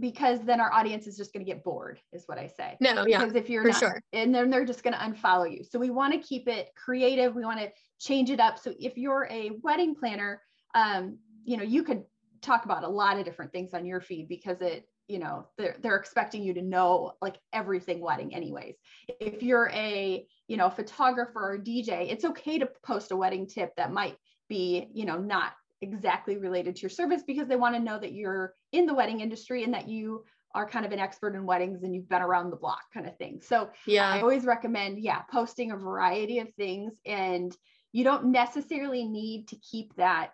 because 0.00 0.40
then 0.44 0.60
our 0.60 0.72
audience 0.72 1.06
is 1.06 1.16
just 1.16 1.32
going 1.32 1.44
to 1.44 1.50
get 1.50 1.64
bored 1.64 2.00
is 2.12 2.24
what 2.26 2.38
I 2.38 2.46
say. 2.46 2.76
No, 2.80 3.04
yeah. 3.06 3.18
Because 3.18 3.34
if 3.34 3.50
you're 3.50 3.64
not, 3.64 3.78
sure. 3.78 4.00
and 4.12 4.34
then 4.34 4.50
they're 4.50 4.64
just 4.64 4.82
going 4.82 4.94
to 4.94 5.00
unfollow 5.00 5.50
you. 5.50 5.64
So 5.64 5.78
we 5.78 5.90
want 5.90 6.12
to 6.12 6.20
keep 6.20 6.46
it 6.48 6.68
creative. 6.76 7.34
We 7.34 7.44
want 7.44 7.58
to 7.60 7.70
change 7.98 8.30
it 8.30 8.38
up. 8.38 8.58
So 8.58 8.74
if 8.78 8.96
you're 8.96 9.26
a 9.30 9.50
wedding 9.62 9.94
planner, 9.96 10.40
um, 10.74 11.18
you 11.44 11.56
know, 11.56 11.64
you 11.64 11.82
could 11.82 12.04
talk 12.42 12.64
about 12.64 12.84
a 12.84 12.88
lot 12.88 13.18
of 13.18 13.24
different 13.24 13.52
things 13.52 13.74
on 13.74 13.84
your 13.84 14.00
feed 14.00 14.28
because 14.28 14.60
it 14.60 14.86
you 15.08 15.18
know 15.18 15.46
they're, 15.56 15.76
they're 15.80 15.96
expecting 15.96 16.42
you 16.42 16.54
to 16.54 16.62
know 16.62 17.12
like 17.20 17.36
everything 17.52 18.00
wedding 18.00 18.34
anyways. 18.34 18.76
If 19.20 19.42
you're 19.42 19.70
a 19.70 20.26
you 20.46 20.56
know 20.56 20.70
photographer 20.70 21.52
or 21.52 21.58
dj 21.58 22.10
it's 22.10 22.24
okay 22.24 22.58
to 22.58 22.68
post 22.82 23.12
a 23.12 23.16
wedding 23.16 23.46
tip 23.46 23.74
that 23.76 23.92
might 23.92 24.16
be 24.48 24.88
you 24.92 25.04
know 25.04 25.18
not 25.18 25.52
exactly 25.80 26.36
related 26.36 26.74
to 26.76 26.82
your 26.82 26.90
service 26.90 27.22
because 27.26 27.46
they 27.46 27.56
want 27.56 27.74
to 27.74 27.80
know 27.80 27.98
that 27.98 28.12
you're 28.12 28.54
in 28.72 28.86
the 28.86 28.94
wedding 28.94 29.20
industry 29.20 29.62
and 29.62 29.72
that 29.72 29.88
you 29.88 30.24
are 30.54 30.68
kind 30.68 30.84
of 30.84 30.92
an 30.92 30.98
expert 30.98 31.34
in 31.34 31.44
weddings 31.44 31.82
and 31.82 31.94
you've 31.94 32.08
been 32.08 32.22
around 32.22 32.50
the 32.50 32.56
block 32.56 32.82
kind 32.92 33.06
of 33.06 33.16
thing. 33.18 33.40
So 33.40 33.68
yeah. 33.86 34.08
I 34.10 34.20
always 34.20 34.44
recommend 34.44 34.98
yeah 34.98 35.22
posting 35.30 35.70
a 35.70 35.76
variety 35.76 36.40
of 36.40 36.52
things 36.54 36.94
and 37.06 37.54
you 37.92 38.04
don't 38.04 38.26
necessarily 38.26 39.04
need 39.04 39.48
to 39.48 39.56
keep 39.56 39.94
that 39.96 40.32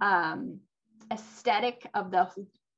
um 0.00 0.60
aesthetic 1.10 1.88
of 1.94 2.10
the 2.10 2.28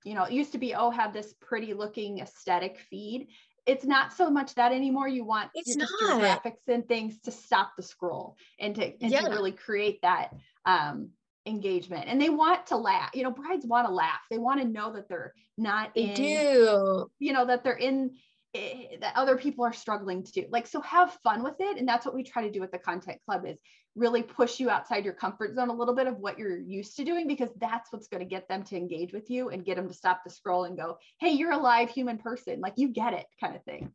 you 0.04 0.14
know, 0.14 0.24
it 0.24 0.32
used 0.32 0.52
to 0.52 0.58
be, 0.58 0.74
oh, 0.74 0.90
have 0.90 1.12
this 1.12 1.34
pretty 1.40 1.74
looking 1.74 2.20
aesthetic 2.20 2.78
feed. 2.88 3.28
It's 3.66 3.84
not 3.84 4.12
so 4.12 4.30
much 4.30 4.54
that 4.54 4.72
anymore. 4.72 5.08
You 5.08 5.24
want 5.24 5.50
it's 5.54 5.76
your, 5.76 5.86
your 6.00 6.20
graphics 6.20 6.66
and 6.66 6.86
things 6.88 7.18
to 7.20 7.30
stop 7.30 7.72
the 7.76 7.82
scroll 7.82 8.36
and 8.58 8.74
to, 8.76 8.84
and 9.02 9.12
yeah. 9.12 9.20
to 9.20 9.30
really 9.30 9.52
create 9.52 10.00
that 10.02 10.30
um, 10.64 11.10
engagement. 11.46 12.06
And 12.08 12.20
they 12.20 12.30
want 12.30 12.66
to 12.68 12.76
laugh. 12.76 13.10
You 13.14 13.22
know, 13.22 13.30
brides 13.30 13.66
want 13.66 13.86
to 13.86 13.92
laugh. 13.92 14.20
They 14.30 14.38
want 14.38 14.60
to 14.60 14.66
know 14.66 14.92
that 14.94 15.08
they're 15.08 15.34
not 15.58 15.94
they 15.94 16.10
in, 16.10 16.14
do. 16.14 17.10
You 17.18 17.32
know, 17.32 17.46
that 17.46 17.62
they're 17.62 17.74
in 17.76 18.12
it, 18.54 19.00
that 19.00 19.16
other 19.16 19.36
people 19.36 19.64
are 19.64 19.72
struggling 19.72 20.22
to 20.22 20.32
do. 20.32 20.46
Like, 20.50 20.66
so 20.66 20.80
have 20.80 21.16
fun 21.22 21.42
with 21.42 21.54
it. 21.60 21.78
And 21.78 21.86
that's 21.86 22.04
what 22.04 22.14
we 22.14 22.22
try 22.22 22.42
to 22.42 22.50
do 22.50 22.60
with 22.60 22.72
the 22.72 22.78
content 22.78 23.18
club 23.26 23.44
is 23.46 23.58
really 23.96 24.22
push 24.22 24.60
you 24.60 24.70
outside 24.70 25.04
your 25.04 25.14
comfort 25.14 25.54
zone 25.54 25.68
a 25.68 25.74
little 25.74 25.94
bit 25.94 26.06
of 26.06 26.18
what 26.18 26.38
you're 26.38 26.58
used 26.58 26.96
to 26.96 27.04
doing, 27.04 27.26
because 27.26 27.50
that's 27.60 27.92
what's 27.92 28.08
going 28.08 28.22
to 28.22 28.28
get 28.28 28.48
them 28.48 28.62
to 28.64 28.76
engage 28.76 29.12
with 29.12 29.30
you 29.30 29.50
and 29.50 29.64
get 29.64 29.76
them 29.76 29.88
to 29.88 29.94
stop 29.94 30.22
the 30.24 30.30
scroll 30.30 30.64
and 30.64 30.76
go, 30.76 30.96
Hey, 31.20 31.30
you're 31.30 31.52
a 31.52 31.58
live 31.58 31.90
human 31.90 32.18
person. 32.18 32.60
Like 32.60 32.74
you 32.76 32.88
get 32.88 33.14
it 33.14 33.26
kind 33.40 33.54
of 33.54 33.64
thing. 33.64 33.92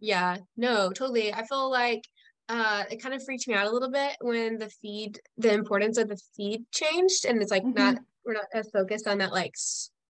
Yeah, 0.00 0.38
no, 0.56 0.90
totally. 0.90 1.32
I 1.32 1.46
feel 1.46 1.70
like 1.70 2.02
uh, 2.48 2.82
it 2.90 3.00
kind 3.00 3.14
of 3.14 3.24
freaked 3.24 3.46
me 3.46 3.54
out 3.54 3.68
a 3.68 3.70
little 3.70 3.90
bit 3.90 4.16
when 4.20 4.58
the 4.58 4.68
feed, 4.68 5.20
the 5.38 5.54
importance 5.54 5.96
of 5.96 6.08
the 6.08 6.20
feed 6.36 6.64
changed, 6.72 7.24
and 7.24 7.40
it's 7.40 7.52
like 7.52 7.62
mm-hmm. 7.62 7.78
not 7.78 7.98
we're 8.24 8.34
not 8.34 8.44
as 8.52 8.70
focused 8.70 9.06
on 9.06 9.18
that 9.18 9.32
like 9.32 9.54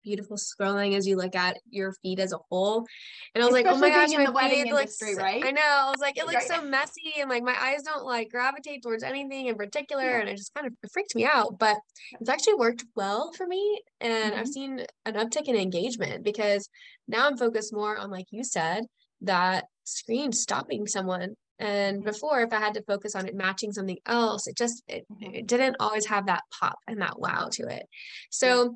beautiful 0.04 0.38
scrolling 0.38 0.96
as 0.96 1.08
you 1.08 1.16
look 1.16 1.36
at 1.36 1.58
your 1.70 1.94
feed 2.02 2.20
as 2.20 2.34
a 2.34 2.38
whole. 2.50 2.86
And 3.34 3.44
I 3.44 3.48
was 3.48 3.56
Especially 3.56 3.64
like, 3.64 3.76
oh 3.76 3.80
my 3.80 3.90
gosh, 3.90 4.34
my 4.36 4.50
feed 4.50 4.72
looks, 4.72 5.02
right? 5.18 5.44
I 5.44 5.52
know. 5.52 5.62
I 5.62 5.90
was 5.90 6.00
like, 6.00 6.18
it 6.18 6.26
looks 6.26 6.50
right. 6.50 6.60
so 6.60 6.64
messy 6.64 7.14
and 7.20 7.30
like 7.30 7.44
my 7.44 7.56
eyes 7.60 7.84
don't 7.84 8.06
like 8.06 8.30
gravitate 8.30 8.84
towards 8.84 9.04
anything 9.04 9.48
in 9.48 9.56
particular. 9.56 10.04
Yeah. 10.04 10.20
And 10.20 10.30
it 10.30 10.38
just 10.38 10.54
kind 10.54 10.68
of 10.68 10.74
freaked 10.92 11.16
me 11.16 11.26
out. 11.26 11.58
But 11.58 11.78
it's 12.20 12.30
actually 12.30 12.56
worked 12.56 12.86
well 12.96 13.32
for 13.34 13.48
me. 13.48 13.82
And 14.02 14.32
mm-hmm. 14.32 14.40
I've 14.40 14.48
seen 14.48 14.86
an 15.06 15.16
uptick 15.16 15.48
in 15.48 15.56
engagement 15.56 16.24
because 16.24 16.70
now 17.08 17.28
I'm 17.28 17.38
focused 17.38 17.74
more 17.74 17.98
on, 17.98 18.12
like 18.12 18.28
you 18.32 18.44
said, 18.44 18.86
that 19.22 19.66
screen 19.84 20.32
stopping 20.32 20.88
someone 20.88 21.36
and 21.60 21.98
mm-hmm. 21.98 22.06
before 22.06 22.42
if 22.42 22.54
i 22.54 22.60
had 22.60 22.74
to 22.74 22.84
focus 22.84 23.16
on 23.16 23.28
it 23.28 23.36
matching 23.36 23.72
something 23.72 23.98
else 24.06 24.48
it 24.48 24.56
just 24.56 24.84
it, 24.88 25.06
mm-hmm. 25.12 25.34
it 25.36 25.48
didn't 25.48 25.76
always 25.80 26.06
have 26.06 26.26
that 26.26 26.44
pop 26.58 26.78
and 26.88 27.02
that 27.02 27.20
wow 27.20 27.48
to 27.52 27.64
it 27.68 27.86
so 28.30 28.76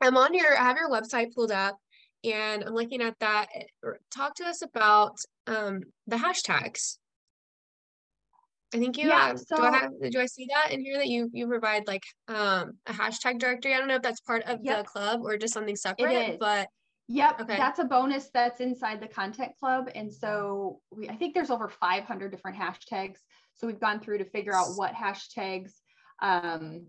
I'm 0.00 0.16
on 0.16 0.34
your, 0.34 0.56
I 0.56 0.62
have 0.62 0.76
your 0.76 0.90
website 0.90 1.34
pulled 1.34 1.52
up 1.52 1.76
and 2.24 2.64
I'm 2.64 2.74
looking 2.74 3.02
at 3.02 3.18
that. 3.20 3.46
Eh, 3.54 3.90
talk 4.14 4.34
to 4.36 4.44
us 4.44 4.62
about 4.62 5.16
um, 5.46 5.80
the 6.06 6.16
hashtags. 6.16 6.98
I 8.74 8.78
think 8.78 8.98
you, 8.98 9.08
yeah, 9.08 9.32
uh, 9.32 9.36
so, 9.36 9.56
do, 9.56 9.62
I 9.62 9.78
have, 9.78 9.90
do 10.10 10.20
I 10.20 10.26
see 10.26 10.48
that 10.52 10.72
in 10.72 10.80
here 10.80 10.98
that 10.98 11.06
you, 11.06 11.30
you 11.32 11.46
provide 11.46 11.86
like 11.86 12.02
um, 12.28 12.72
a 12.86 12.92
hashtag 12.92 13.38
directory? 13.38 13.74
I 13.74 13.78
don't 13.78 13.88
know 13.88 13.94
if 13.94 14.02
that's 14.02 14.20
part 14.20 14.42
of 14.42 14.58
yep. 14.62 14.78
the 14.78 14.84
club 14.84 15.20
or 15.22 15.36
just 15.36 15.54
something 15.54 15.76
separate, 15.76 16.38
but 16.40 16.68
Yep, 17.08 17.40
okay. 17.42 17.56
that's 17.56 17.78
a 17.78 17.84
bonus 17.84 18.30
that's 18.34 18.60
inside 18.60 19.00
the 19.00 19.06
content 19.06 19.52
club. 19.60 19.88
And 19.94 20.12
so 20.12 20.80
we, 20.90 21.08
I 21.08 21.14
think 21.14 21.34
there's 21.34 21.50
over 21.50 21.68
500 21.68 22.30
different 22.30 22.56
hashtags. 22.56 23.18
So 23.54 23.66
we've 23.66 23.80
gone 23.80 24.00
through 24.00 24.18
to 24.18 24.24
figure 24.24 24.54
out 24.54 24.74
what 24.74 24.92
hashtags, 24.92 25.72
um, 26.20 26.86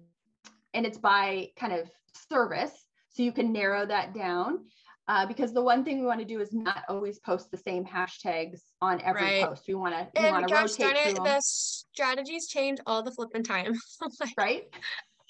and 0.73 0.85
it's 0.85 0.97
by 0.97 1.49
kind 1.57 1.71
of 1.71 1.89
service. 2.29 2.86
So 3.17 3.23
you 3.23 3.31
can 3.31 3.51
narrow 3.51 3.83
that 3.83 4.13
down. 4.13 4.59
Uh, 5.07 5.25
because 5.25 5.53
the 5.53 5.61
one 5.61 5.83
thing 5.85 6.01
we 6.01 6.05
want 6.05 6.19
to 6.19 6.25
do 6.25 6.39
is 6.39 6.53
not 6.53 6.83
always 6.89 7.17
post 7.17 7.49
the 7.49 7.57
same 7.57 7.83
hashtags 7.83 8.59
on 8.81 9.01
every 9.01 9.23
right. 9.23 9.45
post. 9.45 9.63
We 9.67 9.73
want 9.73 9.95
to 9.95 10.21
we 10.21 10.29
want 10.29 10.47
to 10.47 10.53
rotate 10.53 10.79
darn 10.79 10.95
it, 10.97 11.15
the 11.15 11.41
strategies 11.41 12.47
change 12.47 12.77
all 12.85 13.01
the 13.01 13.11
flipping 13.11 13.43
time. 13.43 13.73
like, 14.19 14.33
right? 14.37 14.63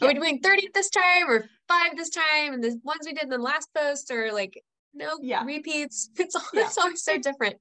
Are 0.01 0.07
yeah. 0.07 0.07
we 0.07 0.13
doing 0.15 0.39
30 0.39 0.69
this 0.73 0.89
time 0.89 1.29
or 1.29 1.45
five 1.67 1.95
this 1.95 2.09
time? 2.09 2.55
And 2.55 2.63
the 2.63 2.77
ones 2.83 3.01
we 3.05 3.13
did 3.13 3.25
in 3.25 3.29
the 3.29 3.37
last 3.37 3.69
post 3.73 4.11
are 4.11 4.33
like 4.33 4.61
no 4.93 5.19
yeah. 5.21 5.45
repeats. 5.45 6.09
It's 6.17 6.35
all, 6.35 6.41
yeah. 6.53 6.65
it's 6.65 6.77
always 6.77 7.03
so 7.03 7.19
different. 7.19 7.55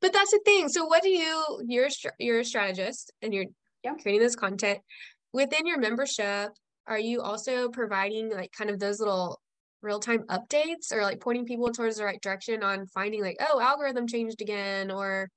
But 0.00 0.12
that's 0.12 0.30
the 0.30 0.40
thing. 0.44 0.68
So 0.68 0.86
what 0.86 1.02
do 1.02 1.10
you 1.10 1.60
you're 1.66 1.88
you're 2.18 2.40
a 2.40 2.44
strategist 2.44 3.12
and 3.20 3.34
you're 3.34 3.46
creating 4.00 4.20
this 4.20 4.36
content 4.36 4.78
within 5.32 5.66
your 5.66 5.78
membership 5.78 6.52
are 6.86 6.98
you 6.98 7.22
also 7.22 7.68
providing 7.68 8.30
like 8.30 8.52
kind 8.52 8.68
of 8.68 8.78
those 8.78 8.98
little 8.98 9.40
real-time 9.82 10.24
updates 10.28 10.92
or 10.92 11.02
like 11.02 11.20
pointing 11.20 11.46
people 11.46 11.70
towards 11.72 11.96
the 11.96 12.04
right 12.04 12.20
direction 12.20 12.62
on 12.62 12.86
finding 12.86 13.22
like 13.22 13.36
oh 13.40 13.60
algorithm 13.60 14.06
changed 14.06 14.40
again 14.40 14.90
or 14.90 15.28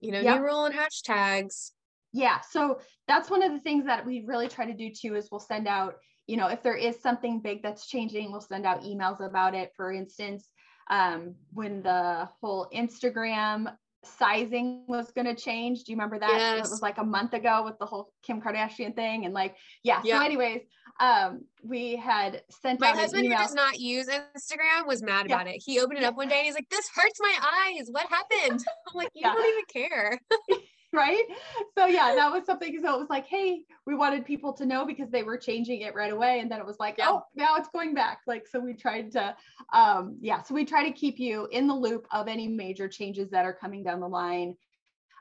you 0.00 0.10
know 0.12 0.20
yep. 0.20 0.38
new 0.38 0.44
rule 0.44 0.64
and 0.64 0.74
hashtags 0.74 1.70
yeah 2.12 2.40
so 2.40 2.78
that's 3.06 3.30
one 3.30 3.42
of 3.42 3.52
the 3.52 3.60
things 3.60 3.84
that 3.86 4.04
we 4.04 4.24
really 4.26 4.48
try 4.48 4.66
to 4.66 4.74
do 4.74 4.90
too 4.90 5.14
is 5.14 5.28
we'll 5.30 5.40
send 5.40 5.68
out 5.68 5.94
you 6.26 6.36
know 6.36 6.48
if 6.48 6.62
there 6.62 6.76
is 6.76 7.00
something 7.00 7.40
big 7.40 7.62
that's 7.62 7.86
changing 7.86 8.30
we'll 8.30 8.40
send 8.40 8.66
out 8.66 8.82
emails 8.82 9.20
about 9.20 9.54
it 9.54 9.70
for 9.76 9.92
instance 9.92 10.48
um, 10.88 11.34
when 11.52 11.82
the 11.82 12.28
whole 12.40 12.68
instagram 12.74 13.72
sizing 14.06 14.84
was 14.86 15.10
going 15.12 15.26
to 15.26 15.34
change 15.34 15.84
do 15.84 15.92
you 15.92 15.96
remember 15.96 16.18
that 16.18 16.30
yes. 16.30 16.66
it 16.66 16.70
was 16.70 16.82
like 16.82 16.98
a 16.98 17.04
month 17.04 17.34
ago 17.34 17.62
with 17.64 17.78
the 17.78 17.86
whole 17.86 18.12
kim 18.22 18.40
kardashian 18.40 18.94
thing 18.94 19.24
and 19.24 19.34
like 19.34 19.56
yeah, 19.82 20.00
yeah. 20.04 20.18
so 20.18 20.24
anyways 20.24 20.62
um, 20.98 21.44
we 21.62 21.96
had 21.96 22.42
sent 22.48 22.80
my 22.80 22.88
husband 22.88 23.26
who 23.26 23.32
does 23.32 23.54
not 23.54 23.78
use 23.78 24.08
Instagram 24.08 24.86
was 24.86 25.02
mad 25.02 25.26
yeah. 25.28 25.34
about 25.34 25.46
it. 25.46 25.62
He 25.64 25.78
opened 25.80 25.98
it 25.98 26.04
up 26.04 26.16
one 26.16 26.28
day 26.28 26.36
and 26.36 26.46
he's 26.46 26.54
like, 26.54 26.68
"This 26.70 26.88
hurts 26.94 27.20
my 27.20 27.36
eyes. 27.42 27.88
What 27.90 28.06
happened?" 28.08 28.64
I'm 28.88 28.94
like, 28.94 29.10
"You 29.14 29.22
yeah. 29.24 29.34
don't 29.34 29.46
even 29.46 29.64
care." 29.90 30.20
right? 30.92 31.24
So 31.76 31.86
yeah, 31.86 32.14
that 32.14 32.32
was 32.32 32.44
something. 32.44 32.78
So 32.82 32.94
it 32.94 32.98
was 32.98 33.10
like, 33.10 33.26
hey, 33.26 33.62
we 33.86 33.94
wanted 33.94 34.24
people 34.24 34.52
to 34.54 34.66
know 34.66 34.86
because 34.86 35.10
they 35.10 35.22
were 35.22 35.36
changing 35.36 35.82
it 35.82 35.94
right 35.94 36.12
away, 36.12 36.40
and 36.40 36.50
then 36.50 36.60
it 36.60 36.66
was 36.66 36.78
like, 36.78 36.96
yeah. 36.98 37.08
oh, 37.08 37.22
now 37.34 37.56
it's 37.56 37.68
going 37.68 37.94
back. 37.94 38.20
Like 38.26 38.46
so, 38.46 38.60
we 38.60 38.74
tried 38.74 39.12
to, 39.12 39.34
um, 39.72 40.16
yeah. 40.20 40.42
So 40.42 40.54
we 40.54 40.64
try 40.64 40.84
to 40.84 40.92
keep 40.92 41.18
you 41.18 41.48
in 41.50 41.66
the 41.66 41.74
loop 41.74 42.06
of 42.12 42.28
any 42.28 42.48
major 42.48 42.88
changes 42.88 43.30
that 43.30 43.44
are 43.44 43.52
coming 43.52 43.82
down 43.82 44.00
the 44.00 44.08
line. 44.08 44.56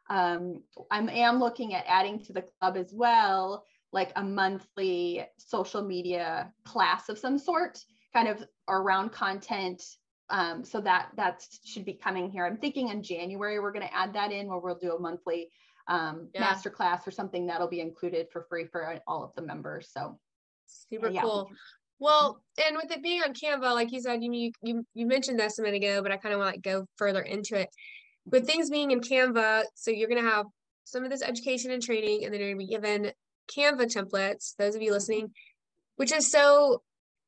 Um, 0.09 0.61
I 0.91 0.99
am 0.99 1.39
looking 1.39 1.73
at 1.73 1.83
adding 1.87 2.19
to 2.25 2.33
the 2.33 2.43
club 2.59 2.77
as 2.77 2.93
well 2.93 3.65
like 3.95 4.11
a 4.17 4.23
monthly 4.23 5.25
social 5.37 5.81
media 5.81 6.51
class 6.65 7.07
of 7.07 7.17
some 7.17 7.39
sort, 7.39 7.79
kind 8.13 8.27
of 8.27 8.43
around 8.67 9.11
content. 9.11 9.81
Um, 10.29 10.63
so 10.63 10.81
that 10.81 11.09
that 11.17 11.45
should 11.63 11.85
be 11.85 11.93
coming 11.93 12.31
here. 12.31 12.45
I'm 12.45 12.57
thinking 12.57 12.89
in 12.89 13.03
January 13.03 13.59
we're 13.59 13.71
going 13.71 13.87
to 13.87 13.93
add 13.95 14.13
that 14.13 14.31
in 14.31 14.47
where 14.47 14.59
we'll 14.59 14.75
do 14.75 14.95
a 14.95 14.99
monthly 14.99 15.51
um, 15.87 16.29
yeah. 16.33 16.41
master 16.41 16.69
class 16.69 17.07
or 17.07 17.11
something 17.11 17.45
that'll 17.45 17.67
be 17.67 17.81
included 17.81 18.27
for 18.31 18.45
free 18.49 18.65
for 18.65 18.99
all 19.07 19.23
of 19.23 19.35
the 19.35 19.41
members. 19.41 19.89
So 19.93 20.17
super 20.67 21.09
yeah. 21.09 21.21
cool. 21.21 21.49
Well, 21.99 22.41
and 22.65 22.75
with 22.75 22.91
it 22.91 23.03
being 23.03 23.21
on 23.21 23.33
Canva, 23.33 23.73
like 23.73 23.91
you 23.91 24.01
said, 24.01 24.23
you 24.23 24.51
you 24.61 24.85
you 24.93 25.05
mentioned 25.05 25.39
this 25.39 25.59
a 25.59 25.61
minute 25.61 25.83
ago, 25.83 26.01
but 26.01 26.11
I 26.11 26.17
kind 26.17 26.33
of 26.33 26.39
want 26.39 26.55
to 26.55 26.59
go 26.61 26.85
further 26.97 27.21
into 27.21 27.59
it. 27.59 27.69
With 28.25 28.47
things 28.47 28.69
being 28.69 28.91
in 28.91 29.01
Canva, 29.01 29.65
so 29.75 29.91
you're 29.91 30.09
going 30.09 30.23
to 30.23 30.29
have 30.29 30.47
some 30.83 31.03
of 31.03 31.11
this 31.11 31.21
education 31.21 31.71
and 31.71 31.81
training, 31.81 32.25
and 32.25 32.33
then 32.33 32.41
you're 32.41 32.53
going 32.53 32.59
to 32.59 32.65
be 32.65 32.71
given 32.71 33.11
Canva 33.55 33.93
templates, 33.93 34.55
those 34.57 34.75
of 34.75 34.81
you 34.81 34.91
listening, 34.91 35.31
which 35.95 36.11
is 36.11 36.29
so, 36.29 36.81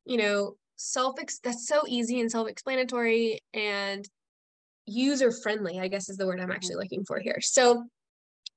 you 0.06 0.18
know, 0.18 0.56
self 0.78 1.16
that's 1.44 1.68
so 1.68 1.84
easy 1.88 2.22
and 2.22 2.32
self-explanatory 2.32 3.42
and 3.54 4.08
user 4.86 5.32
friendly, 5.32 5.80
I 5.80 5.90
guess 5.90 6.10
is 6.10 6.18
the 6.18 6.26
word 6.26 6.40
I'm 6.40 6.52
actually 6.52 6.76
mm-hmm. 6.76 6.82
looking 6.82 7.06
for 7.06 7.20
here. 7.20 7.40
So 7.42 7.84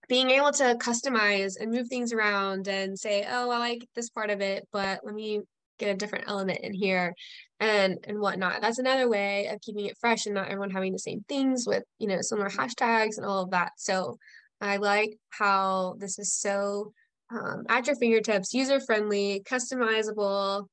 being 0.09 0.31
able 0.31 0.53
to 0.53 0.77
customize 0.81 1.55
and 1.61 1.71
move 1.71 1.89
things 1.89 2.13
around 2.13 2.69
and 2.69 2.99
say, 2.99 3.27
oh, 3.29 3.51
I 3.51 3.59
like 3.59 3.89
this 3.95 4.11
part 4.11 4.31
of 4.31 4.41
it, 4.41 4.67
but 4.73 5.01
let 5.05 5.15
me 5.15 5.41
get 5.79 5.95
a 5.95 5.97
different 5.97 6.27
element 6.29 6.61
in 6.63 6.75
here 6.75 7.15
and 7.59 7.99
and 8.07 8.21
whatnot. 8.21 8.61
That's 8.61 8.79
another 8.79 9.09
way 9.09 9.47
of 9.47 9.61
keeping 9.61 9.87
it 9.87 9.97
fresh 10.01 10.27
and 10.27 10.35
not 10.35 10.49
everyone 10.49 10.71
having 10.71 10.93
the 10.93 10.99
same 10.99 11.25
things 11.29 11.67
with, 11.67 11.85
you 11.99 12.07
know, 12.07 12.21
similar 12.21 12.51
hashtags 12.51 13.17
and 13.17 13.27
all 13.27 13.43
of 13.43 13.51
that. 13.51 13.73
So 13.77 14.19
I 14.61 14.77
like 14.77 15.17
how 15.31 15.97
this 15.99 16.19
is 16.19 16.35
so 16.35 16.93
um, 17.33 17.65
at 17.69 17.87
your 17.87 17.97
fingertips, 17.97 18.53
user 18.53 18.81
friendly, 18.81 19.43
customizable, 19.49 20.67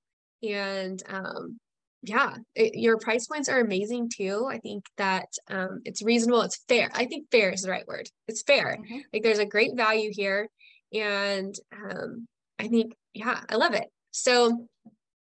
and 0.43 1.01
um, 1.09 1.59
yeah, 2.03 2.35
it, 2.55 2.75
your 2.75 2.97
price 2.97 3.27
points 3.27 3.49
are 3.49 3.59
amazing 3.59 4.09
too. 4.15 4.47
I 4.49 4.59
think 4.59 4.85
that 4.97 5.27
um, 5.49 5.81
it's 5.83 6.03
reasonable. 6.03 6.41
It's 6.41 6.63
fair. 6.67 6.89
I 6.93 7.05
think 7.05 7.29
fair 7.31 7.51
is 7.51 7.61
the 7.61 7.71
right 7.71 7.87
word. 7.87 8.07
It's 8.27 8.43
fair. 8.43 8.77
Mm-hmm. 8.79 8.97
Like 9.13 9.23
there's 9.23 9.39
a 9.39 9.45
great 9.45 9.75
value 9.75 10.11
here, 10.13 10.47
and 10.93 11.55
um, 11.73 12.27
I 12.59 12.67
think 12.67 12.93
yeah, 13.13 13.41
I 13.49 13.55
love 13.55 13.73
it. 13.73 13.87
So 14.11 14.67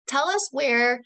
tell 0.07 0.29
us 0.29 0.49
where 0.51 1.01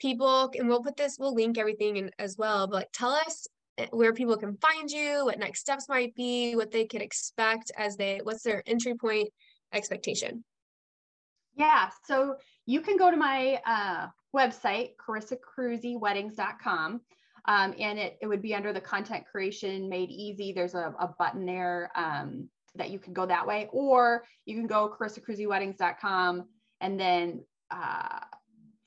people 0.00 0.50
and 0.58 0.68
we'll 0.68 0.82
put 0.82 0.96
this. 0.96 1.16
We'll 1.18 1.34
link 1.34 1.58
everything 1.58 1.96
in 1.96 2.10
as 2.18 2.36
well. 2.36 2.66
But 2.66 2.92
tell 2.92 3.10
us 3.10 3.46
eh, 3.78 3.86
where 3.90 4.12
people 4.12 4.36
can 4.36 4.56
find 4.56 4.90
you, 4.90 5.24
what 5.24 5.38
next 5.38 5.60
steps 5.60 5.88
might 5.88 6.14
be, 6.14 6.54
what 6.56 6.70
they 6.70 6.86
could 6.86 7.02
expect 7.02 7.70
as 7.78 7.96
they 7.96 8.20
what's 8.22 8.42
their 8.42 8.62
entry 8.66 8.94
point 8.94 9.28
expectation? 9.72 10.44
Yeah, 11.56 11.90
so 12.06 12.36
you 12.66 12.80
can 12.80 12.96
go 12.96 13.10
to 13.10 13.16
my 13.16 13.60
uh, 13.66 14.08
website, 14.34 14.92
carissacruzyweddings.com. 14.96 17.00
Um, 17.44 17.74
and 17.78 17.98
it, 17.98 18.18
it 18.22 18.26
would 18.26 18.40
be 18.40 18.54
under 18.54 18.72
the 18.72 18.80
content 18.80 19.24
creation 19.30 19.88
made 19.88 20.10
easy. 20.10 20.52
There's 20.52 20.74
a, 20.74 20.94
a 20.98 21.08
button 21.18 21.44
there 21.44 21.90
um, 21.96 22.48
that 22.76 22.90
you 22.90 22.98
can 22.98 23.12
go 23.12 23.26
that 23.26 23.46
way, 23.46 23.68
or 23.72 24.24
you 24.46 24.56
can 24.56 24.66
go 24.66 24.94
carissacruzyweddings.com 24.98 26.44
and 26.80 27.00
then 27.00 27.44
uh, 27.70 28.20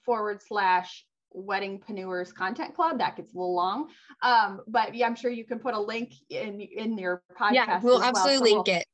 forward 0.03 0.41
slash 0.41 1.05
Wedding 1.37 1.81
weddingpreneurs 1.81 2.33
content 2.33 2.73
club 2.73 2.99
that 2.99 3.17
gets 3.17 3.33
a 3.33 3.37
little 3.37 3.53
long 3.53 3.89
um, 4.21 4.61
but 4.67 4.95
yeah 4.95 5.05
i'm 5.05 5.17
sure 5.17 5.29
you 5.29 5.43
can 5.43 5.59
put 5.59 5.73
a 5.73 5.79
link 5.79 6.13
in 6.29 6.61
in 6.61 6.97
your 6.97 7.23
podcast 7.37 7.53
yeah 7.53 7.81
we'll 7.83 8.01
absolutely 8.01 8.13
well. 8.31 8.35
so 8.37 8.43
link 8.43 8.67
we'll, 8.67 8.77
it 8.77 8.85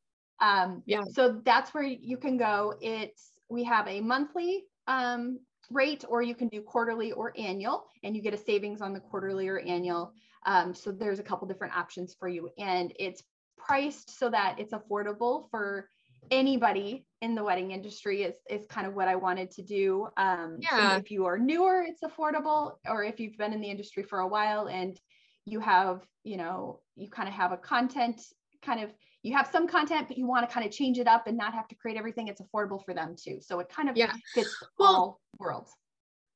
um, 0.42 0.82
yeah. 0.86 1.04
So 1.14 1.40
that's 1.46 1.74
where 1.74 1.84
you 1.84 2.18
can 2.18 2.38
go. 2.38 2.74
It's 2.82 3.31
we 3.52 3.64
have 3.66 3.88
a 3.88 4.00
monthly 4.00 4.64
um, 4.88 5.40
rate, 5.70 6.06
or 6.08 6.22
you 6.22 6.34
can 6.34 6.48
do 6.48 6.62
quarterly 6.62 7.12
or 7.12 7.34
annual, 7.38 7.86
and 8.04 8.16
you 8.16 8.22
get 8.22 8.34
a 8.34 8.38
savings 8.38 8.82
on 8.82 8.94
the 8.94 9.00
quarterly 9.00 9.48
or 9.48 9.60
annual. 9.60 10.14
Um, 10.46 10.74
so 10.74 10.92
there's 10.92 11.20
a 11.20 11.24
couple 11.24 11.48
different 11.48 11.76
options 11.76 12.16
for 12.18 12.28
you, 12.28 12.50
and 12.58 12.94
it's 12.98 13.22
priced 13.58 14.18
so 14.18 14.30
that 14.30 14.56
it's 14.58 14.74
affordable 14.74 15.50
for 15.52 15.88
anybody 16.30 17.06
in 17.22 17.36
the 17.36 17.44
wedding 17.44 17.72
industry 17.72 18.24
is 18.24 18.36
is 18.50 18.66
kind 18.68 18.88
of 18.88 18.94
what 18.94 19.08
I 19.08 19.16
wanted 19.16 19.52
to 19.52 19.64
do. 19.64 20.08
Um, 20.18 20.58
yeah. 20.60 20.98
if 20.98 21.12
you 21.12 21.26
are 21.26 21.38
newer, 21.38 21.84
it's 21.88 22.02
affordable, 22.02 22.74
or 22.88 23.04
if 23.04 23.20
you've 23.20 23.38
been 23.38 23.54
in 23.54 23.62
the 23.62 23.70
industry 23.70 24.04
for 24.04 24.20
a 24.20 24.28
while 24.28 24.68
and 24.68 25.00
you 25.46 25.60
have, 25.60 26.02
you 26.24 26.38
know, 26.38 26.80
you 26.96 27.10
kind 27.10 27.28
of 27.28 27.34
have 27.34 27.52
a 27.52 27.58
content 27.58 28.22
kind 28.62 28.84
of 28.84 28.94
you 29.24 29.34
have 29.36 29.50
some 29.52 29.68
content, 29.68 30.08
but 30.08 30.18
you 30.18 30.26
want 30.26 30.48
to 30.48 30.54
kind 30.54 30.66
of 30.66 30.72
change 30.72 30.98
it 30.98 31.08
up 31.08 31.28
and 31.28 31.38
not 31.38 31.54
have 31.54 31.68
to 31.68 31.76
create 31.76 31.98
everything. 31.98 32.28
It's 32.28 32.42
affordable 32.42 32.84
for 32.84 32.94
them 32.94 33.16
too. 33.22 33.38
So 33.42 33.60
it 33.60 33.70
kind 33.70 33.88
of 33.90 33.96
yeah. 33.96 34.14
fits 34.34 34.56
well, 34.80 34.96
all 34.96 35.22
worlds. 35.38 35.72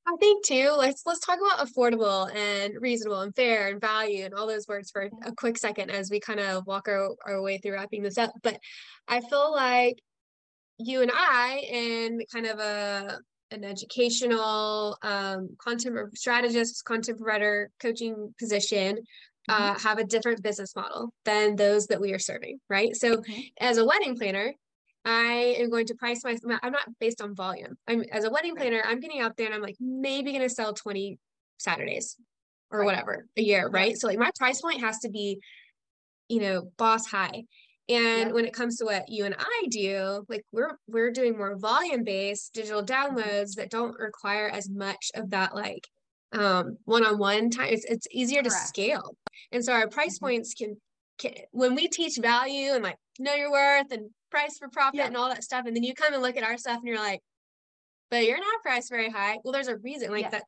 I 0.08 0.16
think 0.20 0.46
too, 0.46 0.72
let's 0.78 1.02
let's 1.08 1.20
talk 1.20 1.40
about 1.40 1.68
affordable 1.68 2.34
and 2.36 2.74
reasonable 2.80 3.22
and 3.22 3.36
fair 3.36 3.70
and 3.70 3.82
value 3.82 4.24
and 4.24 4.36
all 4.36 4.46
those 4.46 4.68
words 4.68 4.92
for 4.92 5.10
a 5.24 5.32
quick 5.32 5.58
second 5.58 5.90
as 5.90 6.12
we 6.12 6.20
kind 6.20 6.40
of 6.40 6.68
walk 6.68 6.88
our, 6.88 7.10
our 7.26 7.42
way 7.42 7.58
through 7.58 7.74
wrapping 7.74 8.04
this 8.04 8.20
up. 8.20 8.32
But 8.44 8.60
I 9.08 9.22
feel 9.22 9.52
like 9.52 9.98
you 10.78 11.02
and 11.02 11.12
I 11.12 11.64
in 11.68 12.22
kind 12.32 12.46
of 12.46 12.60
a 12.60 13.20
an 13.52 13.64
educational 13.64 14.98
um, 15.02 15.56
content 15.60 15.98
strategist, 16.16 16.84
content 16.86 17.18
provider, 17.18 17.72
coaching 17.80 18.34
position 18.38 19.00
uh, 19.50 19.74
mm-hmm. 19.74 19.88
have 19.88 20.00
a 20.00 20.04
different 20.04 20.42
business 20.42 20.76
model 20.76 21.14
than 21.24 21.56
those 21.56 21.88
that 21.88 22.02
we 22.02 22.14
are 22.14 22.20
serving, 22.20 22.60
right? 22.70 22.96
So, 22.96 23.18
mm-hmm. 23.18 23.42
as 23.60 23.78
a 23.78 23.86
wedding 23.86 24.18
planner, 24.18 24.54
I 25.06 25.56
am 25.60 25.70
going 25.70 25.86
to 25.88 25.96
price 25.96 26.24
my. 26.24 26.38
I'm 26.64 26.72
not 26.72 26.88
based 27.00 27.22
on 27.22 27.36
volume. 27.36 27.78
I'm 27.88 28.02
as 28.12 28.24
a 28.24 28.30
wedding 28.32 28.56
planner. 28.56 28.84
I'm 28.84 29.00
getting 29.00 29.22
out 29.22 29.38
there 29.38 29.46
and 29.46 29.56
I'm 29.56 29.62
like 29.62 29.78
maybe 29.80 30.32
going 30.32 30.42
to 30.42 30.50
sell 30.50 30.74
20 30.74 31.20
Saturdays 31.58 32.18
or 32.72 32.80
right. 32.80 32.86
whatever 32.86 33.28
a 33.38 33.42
year, 33.42 33.70
right? 33.70 33.92
Yeah. 33.92 33.98
So 33.98 34.08
like 34.08 34.18
my 34.18 34.32
price 34.38 34.62
point 34.62 34.82
has 34.82 35.00
to 35.00 35.10
be, 35.10 35.40
you 36.28 36.42
know, 36.42 36.72
boss 36.78 37.06
high. 37.06 37.44
And 37.88 38.34
when 38.34 38.46
it 38.46 38.54
comes 38.54 38.78
to 38.78 38.86
what 38.86 39.10
you 39.10 39.26
and 39.26 39.36
I 39.38 39.68
do, 39.70 40.26
like 40.28 40.44
we're 40.52 40.76
we're 40.88 41.12
doing 41.12 41.38
more 41.38 41.56
volume 41.56 42.04
based 42.04 42.54
digital 42.56 42.84
mm-hmm. 42.84 43.16
downloads 43.18 43.56
that 43.58 43.70
don't 43.70 43.98
require 44.00 44.50
as 44.50 44.68
much 44.70 45.12
of 45.14 45.30
that 45.30 45.54
like 45.54 45.88
um 46.36 46.78
one-on-one 46.86 47.50
time. 47.50 47.70
It's 47.72 47.86
it's 47.86 48.08
easier 48.12 48.42
Correct. 48.42 48.56
to 48.56 48.68
scale. 48.68 49.16
And 49.52 49.64
so 49.64 49.74
our 49.74 49.88
price 49.88 50.16
mm-hmm. 50.16 50.26
points 50.26 50.54
can, 50.54 50.78
can 51.18 51.34
when 51.52 51.76
we 51.76 51.88
teach 51.88 52.18
value 52.18 52.74
and 52.74 52.84
like 52.84 52.98
know 53.20 53.34
your 53.34 53.52
worth 53.52 53.92
and 53.92 54.10
price 54.32 54.58
for 54.58 54.68
profit 54.70 54.96
yeah. 54.96 55.08
and 55.08 55.18
all 55.18 55.30
that 55.30 55.44
stuff. 55.44 55.66
And 55.66 55.76
then 55.76 55.84
you 55.84 55.94
come 55.94 56.14
and 56.14 56.22
look 56.22 56.38
at 56.38 56.44
our 56.44 56.58
stuff 56.58 56.78
and 56.78 56.88
you're 56.88 56.98
like, 56.98 57.22
but 58.12 58.26
you're 58.26 58.38
not 58.38 58.62
priced 58.64 58.90
very 58.90 59.10
high. 59.10 59.38
Well, 59.44 59.54
there's 59.54 59.68
a 59.68 59.78
reason 59.78 60.12
like 60.12 60.24
yeah. 60.24 60.30
that. 60.32 60.44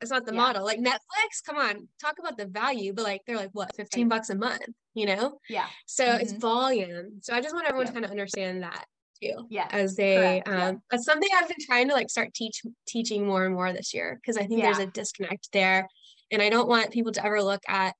It's 0.00 0.10
not 0.10 0.24
the 0.24 0.32
yeah. 0.32 0.40
model. 0.40 0.64
Like 0.64 0.78
Netflix, 0.78 1.44
come 1.44 1.58
on, 1.58 1.86
talk 2.00 2.18
about 2.18 2.38
the 2.38 2.46
value, 2.46 2.94
but 2.94 3.04
like 3.04 3.20
they're 3.26 3.36
like 3.36 3.50
what, 3.52 3.76
15 3.76 4.08
bucks 4.08 4.30
a 4.30 4.34
month, 4.34 4.62
you 4.94 5.04
know? 5.04 5.38
Yeah. 5.46 5.66
So 5.84 6.06
mm-hmm. 6.06 6.22
it's 6.22 6.32
volume. 6.32 7.18
So 7.20 7.34
I 7.34 7.42
just 7.42 7.54
want 7.54 7.66
everyone 7.66 7.86
to 7.86 7.92
kind 7.92 8.06
of 8.06 8.10
understand 8.10 8.62
that 8.62 8.86
too. 9.22 9.46
Yeah. 9.48 9.68
As 9.70 9.96
they 9.96 10.42
um 10.42 10.82
that's 10.90 11.04
something 11.04 11.28
I've 11.36 11.48
been 11.48 11.56
trying 11.60 11.88
to 11.88 11.94
like 11.94 12.10
start 12.10 12.34
teach 12.34 12.62
teaching 12.86 13.26
more 13.26 13.44
and 13.44 13.54
more 13.54 13.72
this 13.72 13.94
year 13.94 14.18
because 14.20 14.36
I 14.36 14.46
think 14.46 14.62
there's 14.62 14.78
a 14.78 14.86
disconnect 14.86 15.52
there. 15.52 15.88
And 16.30 16.40
I 16.40 16.48
don't 16.48 16.68
want 16.68 16.92
people 16.92 17.12
to 17.12 17.24
ever 17.24 17.42
look 17.42 17.62
at, 17.68 17.94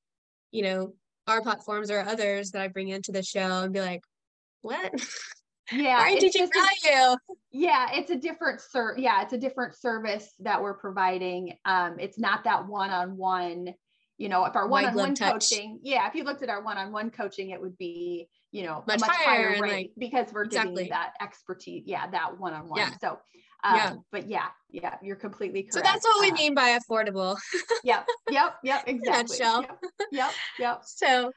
you 0.51 0.63
know, 0.63 0.95
our 1.27 1.43
platforms 1.43 1.91
or 1.91 2.01
others 2.01 2.53
that 2.53 2.63
I 2.63 2.69
bring 2.69 2.89
into 2.89 3.13
the 3.13 3.23
show 3.23 3.63
and 3.63 3.73
be 3.73 3.81
like, 3.81 4.03
what? 4.63 4.93
Yeah. 5.73 6.01
are 6.01 6.11
you 6.11 6.19
teaching 6.19 6.51
value? 6.83 7.17
yeah, 7.53 7.91
it's 7.93 8.11
a 8.11 8.17
different 8.17 8.61
ser 8.61 8.97
yeah, 8.99 9.23
it's 9.23 9.35
a 9.35 9.39
different 9.39 9.77
service 9.77 10.35
that 10.41 10.61
we're 10.61 10.75
providing. 10.75 11.55
Um, 11.65 11.97
it's 12.01 12.19
not 12.19 12.43
that 12.43 12.67
one-on-one, 12.67 13.73
you 14.21 14.29
know, 14.29 14.45
if 14.45 14.55
our 14.55 14.69
one-on-one 14.69 15.17
coaching, 15.17 15.81
yeah, 15.83 16.07
if 16.07 16.15
you 16.15 16.25
looked 16.25 16.43
at 16.43 16.51
our 16.51 16.63
one-on-one 16.63 17.11
coaching, 17.11 17.51
it 17.51 17.61
would 17.61 17.79
be, 17.79 18.29
you 18.53 18.65
know, 18.65 18.85
much, 18.87 19.01
much 19.01 19.11
higher, 19.11 19.53
higher 19.53 19.63
rate 19.63 19.73
like, 19.73 19.91
because 19.97 20.31
we're 20.31 20.45
exactly. 20.45 20.75
giving 20.75 20.91
that 20.91 21.15
expertise. 21.23 21.85
Yeah, 21.87 22.07
that 22.11 22.39
one-on-one. 22.39 22.79
Yeah. 22.79 22.91
So 23.01 23.19
um, 23.65 23.77
yeah. 23.77 23.95
but 24.13 24.29
yeah, 24.29 24.47
yeah, 24.71 24.97
you're 25.03 25.17
completely 25.17 25.63
correct. 25.63 25.73
So 25.75 25.81
that's 25.81 26.05
what 26.05 26.21
we 26.21 26.31
uh, 26.33 26.35
mean 26.35 26.55
by 26.55 26.79
affordable. 26.79 27.39
yep, 27.83 28.07
yep, 28.31 28.57
yep, 28.63 28.85
exactly. 28.87 29.39
Yep, 29.41 29.81
yep, 30.13 30.33
yep. 30.59 30.83
So 30.87 31.33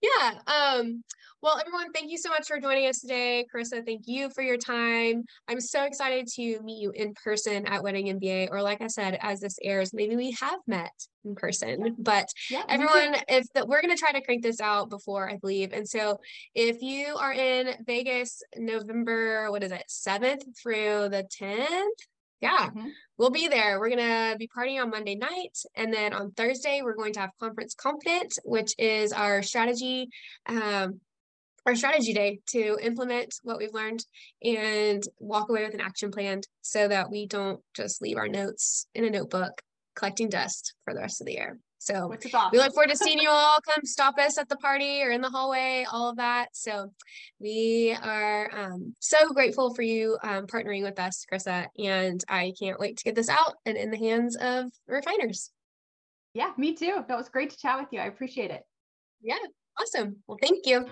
yeah. 0.00 0.38
Um, 0.46 1.02
well, 1.42 1.58
everyone, 1.58 1.90
thank 1.92 2.08
you 2.08 2.18
so 2.18 2.28
much 2.28 2.46
for 2.46 2.60
joining 2.60 2.86
us 2.86 3.00
today. 3.00 3.44
Carissa, 3.52 3.84
thank 3.84 4.02
you 4.06 4.30
for 4.30 4.42
your 4.42 4.56
time. 4.56 5.24
I'm 5.48 5.60
so 5.60 5.82
excited 5.82 6.28
to 6.34 6.60
meet 6.62 6.80
you 6.80 6.92
in 6.92 7.14
person 7.14 7.66
at 7.66 7.82
Wedding 7.82 8.06
MBA, 8.18 8.48
or 8.52 8.62
like 8.62 8.80
I 8.80 8.86
said, 8.86 9.18
as 9.20 9.40
this 9.40 9.56
airs, 9.60 9.92
maybe 9.92 10.14
we 10.14 10.30
have 10.40 10.60
met 10.68 10.92
in 11.24 11.34
person. 11.34 11.96
But 11.98 12.28
yeah, 12.48 12.62
everyone, 12.68 13.16
if 13.28 13.44
the, 13.54 13.66
we're 13.66 13.82
going 13.82 13.94
to 13.94 14.00
try 14.00 14.12
to 14.12 14.24
crank 14.24 14.44
this 14.44 14.60
out 14.60 14.88
before 14.88 15.28
I 15.28 15.38
leave, 15.42 15.72
and 15.72 15.88
so 15.88 16.18
if 16.54 16.80
you 16.80 17.16
are 17.16 17.32
in 17.32 17.74
Vegas, 17.86 18.40
November, 18.56 19.50
what 19.50 19.64
is 19.64 19.72
it, 19.72 19.82
seventh 19.88 20.44
through 20.62 21.08
the 21.08 21.26
tenth, 21.28 21.98
yeah, 22.42 22.68
mm-hmm. 22.68 22.88
we'll 23.16 23.30
be 23.30 23.46
there. 23.46 23.78
We're 23.78 23.88
going 23.88 24.32
to 24.32 24.36
be 24.36 24.48
partying 24.48 24.82
on 24.82 24.90
Monday 24.90 25.14
night. 25.14 25.56
And 25.76 25.94
then 25.94 26.12
on 26.12 26.32
Thursday, 26.32 26.80
we're 26.82 26.96
going 26.96 27.12
to 27.14 27.20
have 27.20 27.30
Conference 27.38 27.74
Confident, 27.74 28.34
which 28.44 28.74
is 28.78 29.12
our 29.12 29.42
strategy. 29.42 30.08
Um, 30.46 31.00
our 31.64 31.76
strategy 31.76 32.12
day 32.12 32.40
to 32.48 32.76
implement 32.82 33.36
what 33.44 33.56
we've 33.56 33.72
learned 33.72 34.04
and 34.42 35.00
walk 35.20 35.48
away 35.48 35.64
with 35.64 35.74
an 35.74 35.80
action 35.80 36.10
plan 36.10 36.40
so 36.60 36.88
that 36.88 37.08
we 37.08 37.28
don't 37.28 37.60
just 37.72 38.02
leave 38.02 38.16
our 38.16 38.26
notes 38.26 38.88
in 38.96 39.04
a 39.04 39.10
notebook 39.10 39.62
collecting 39.94 40.28
dust 40.28 40.74
for 40.84 40.92
the 40.92 40.98
rest 40.98 41.20
of 41.20 41.28
the 41.28 41.34
year. 41.34 41.60
So 41.82 42.12
awesome. 42.12 42.50
we 42.52 42.58
look 42.58 42.72
forward 42.74 42.90
to 42.90 42.96
seeing 42.96 43.18
you 43.18 43.28
all 43.30 43.58
come 43.60 43.84
stop 43.84 44.16
us 44.18 44.38
at 44.38 44.48
the 44.48 44.56
party 44.56 45.02
or 45.02 45.10
in 45.10 45.20
the 45.20 45.30
hallway, 45.30 45.84
all 45.90 46.10
of 46.10 46.16
that. 46.16 46.48
So 46.52 46.92
we 47.40 47.96
are 48.00 48.50
um, 48.54 48.94
so 49.00 49.32
grateful 49.32 49.74
for 49.74 49.82
you 49.82 50.16
um, 50.22 50.46
partnering 50.46 50.84
with 50.84 51.00
us, 51.00 51.26
Carissa, 51.30 51.66
and 51.76 52.22
I 52.28 52.52
can't 52.60 52.78
wait 52.78 52.98
to 52.98 53.04
get 53.04 53.16
this 53.16 53.28
out 53.28 53.56
and 53.66 53.76
in 53.76 53.90
the 53.90 53.98
hands 53.98 54.36
of 54.36 54.70
refiners. 54.86 55.50
Yeah, 56.34 56.52
me 56.56 56.74
too. 56.74 57.04
That 57.08 57.18
was 57.18 57.28
great 57.28 57.50
to 57.50 57.58
chat 57.58 57.80
with 57.80 57.88
you. 57.90 57.98
I 57.98 58.06
appreciate 58.06 58.52
it. 58.52 58.62
Yeah, 59.20 59.36
awesome. 59.78 60.18
Well, 60.28 60.38
thank 60.40 60.66
you. 60.66 60.86